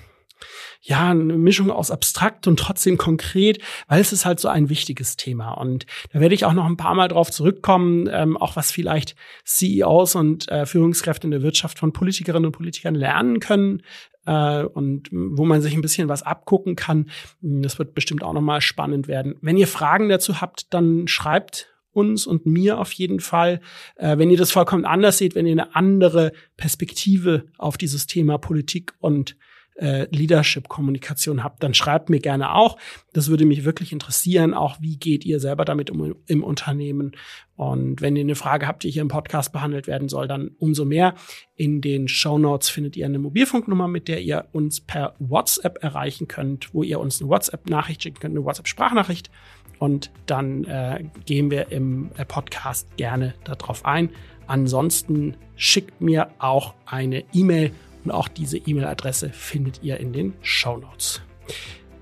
ja, 0.82 1.10
eine 1.10 1.38
Mischung 1.38 1.72
aus 1.72 1.92
abstrakt 1.92 2.48
und 2.48 2.60
trotzdem 2.60 2.98
konkret, 2.98 3.60
weil 3.88 4.02
es 4.02 4.12
ist 4.12 4.26
halt 4.26 4.40
so 4.40 4.48
ein 4.48 4.70
wichtiges 4.70 5.16
Thema. 5.16 5.52
Und 5.52 5.86
da 6.12 6.20
werde 6.20 6.36
ich 6.36 6.46
auch 6.46 6.54
noch 6.54 6.66
ein 6.66 6.78
paar 6.78 6.96
Mal 6.96 7.08
drauf 7.08 7.32
zurückkommen, 7.32 8.10
ähm, 8.12 8.38
auch 8.38 8.56
was 8.56 8.72
vielleicht 8.72 9.16
CEOs 9.46 10.16
und 10.16 10.50
äh, 10.50 10.66
Führungskräfte 10.66 11.28
in 11.28 11.32
der 11.32 11.44
Wirtschaft 11.44 11.80
von 11.80 11.94
Politikerinnen 11.94 12.48
und 12.48 12.54
Politikern 12.54 12.96
lernen 12.96 13.40
können, 13.40 13.84
äh, 14.26 14.64
und 14.64 15.10
wo 15.12 15.46
man 15.46 15.62
sich 15.62 15.74
ein 15.74 15.82
bisschen 15.82 16.10
was 16.10 16.24
abgucken 16.24 16.76
kann. 16.76 17.10
Das 17.42 17.80
wird 17.80 17.94
bestimmt 17.94 18.24
auch 18.24 18.34
nochmal 18.34 18.62
spannend 18.62 19.08
werden. 19.08 19.36
Wenn 19.42 19.58
ihr 19.58 19.68
Fragen 19.68 20.10
dazu 20.10 20.42
habt, 20.42 20.74
dann 20.74 21.08
schreibt 21.08 21.68
uns 21.92 22.26
und 22.26 22.46
mir 22.46 22.80
auf 22.80 22.92
jeden 22.94 23.20
Fall. 23.20 23.60
Äh, 23.96 24.18
wenn 24.18 24.30
ihr 24.30 24.38
das 24.38 24.52
vollkommen 24.52 24.86
anders 24.86 25.18
seht, 25.18 25.36
wenn 25.36 25.46
ihr 25.46 25.54
eine 25.54 25.76
andere 25.76 26.32
Perspektive 26.58 27.46
auf 27.58 27.78
dieses 27.78 28.08
Thema 28.08 28.38
Politik 28.38 28.94
und 29.00 29.36
äh, 29.82 30.08
Leadership-Kommunikation 30.12 31.44
habt, 31.44 31.64
dann 31.64 31.74
schreibt 31.74 32.10
mir 32.10 32.20
gerne 32.20 32.54
auch. 32.54 32.78
Das 33.14 33.30
würde 33.30 33.46
mich 33.46 33.66
wirklich 33.66 33.92
interessieren. 33.92 34.54
Auch 34.54 34.80
wie 34.80 34.98
geht 34.98 35.26
ihr 35.26 35.40
selber 35.40 35.66
damit 35.66 35.90
um 35.90 36.16
im 36.28 36.44
Unternehmen? 36.44 37.14
Und 37.56 38.02
wenn 38.02 38.16
ihr 38.16 38.22
eine 38.22 38.36
Frage 38.36 38.68
habt, 38.68 38.84
die 38.84 38.92
hier 38.92 39.02
im 39.02 39.08
Podcast 39.08 39.52
behandelt 39.52 39.88
werden 39.88 40.08
soll, 40.08 40.28
dann 40.28 40.52
umso 40.60 40.86
mehr. 40.86 41.16
In 41.56 41.82
den 41.82 42.08
Show 42.08 42.38
Notes 42.38 42.70
findet 42.70 42.96
ihr 42.96 43.06
eine 43.06 43.20
Mobilfunknummer, 43.20 43.88
mit 43.88 44.08
der 44.08 44.22
ihr 44.22 44.46
uns 44.52 44.82
per 44.82 45.16
WhatsApp 45.20 45.84
erreichen 45.84 46.28
könnt, 46.28 46.74
wo 46.74 46.84
ihr 46.84 47.00
uns 47.00 47.20
eine 47.20 47.30
WhatsApp-Nachricht 47.30 48.04
schicken 48.04 48.20
könnt, 48.20 48.36
eine 48.36 48.46
WhatsApp-Sprachnachricht. 48.46 49.32
Und 49.80 50.12
dann 50.28 50.64
äh, 50.66 51.06
gehen 51.26 51.50
wir 51.50 51.72
im 51.72 52.12
äh, 52.18 52.26
Podcast 52.26 52.96
gerne 52.98 53.34
darauf 53.44 53.84
ein. 53.84 54.12
Ansonsten 54.46 55.38
schickt 55.56 56.02
mir 56.02 56.30
auch 56.38 56.76
eine 56.86 57.24
E-Mail 57.34 57.72
und 58.04 58.12
auch 58.12 58.28
diese 58.28 58.58
E-Mail-Adresse 58.58 59.30
findet 59.30 59.84
ihr 59.84 60.00
in 60.00 60.14
den 60.14 60.34
Show 60.42 60.78
Notes. 60.78 61.22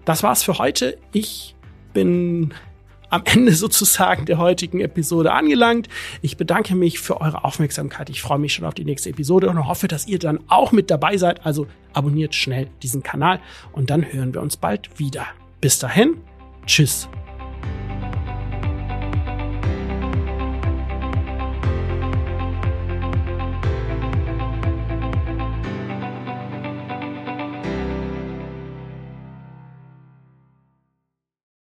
Das 0.05 0.23
war's 0.23 0.43
für 0.43 0.57
heute. 0.57 0.97
Ich 1.11 1.55
bin 1.93 2.53
am 3.09 3.23
Ende 3.25 3.51
sozusagen 3.55 4.25
der 4.25 4.37
heutigen 4.37 4.79
Episode 4.81 5.33
angelangt. 5.33 5.87
Ich 6.21 6.37
bedanke 6.37 6.75
mich 6.75 6.99
für 6.99 7.21
eure 7.21 7.43
Aufmerksamkeit. 7.43 8.09
Ich 8.09 8.21
freue 8.21 8.39
mich 8.39 8.53
schon 8.53 8.65
auf 8.65 8.73
die 8.73 8.85
nächste 8.85 9.09
Episode 9.09 9.49
und 9.49 9.67
hoffe, 9.67 9.87
dass 9.87 10.07
ihr 10.07 10.19
dann 10.19 10.39
auch 10.47 10.71
mit 10.71 10.89
dabei 10.89 11.17
seid. 11.17 11.45
Also 11.45 11.67
abonniert 11.93 12.35
schnell 12.35 12.69
diesen 12.81 13.03
Kanal 13.03 13.39
und 13.71 13.89
dann 13.89 14.11
hören 14.11 14.33
wir 14.33 14.41
uns 14.41 14.57
bald 14.57 14.99
wieder. 14.99 15.27
Bis 15.61 15.79
dahin, 15.79 16.17
tschüss. 16.65 17.09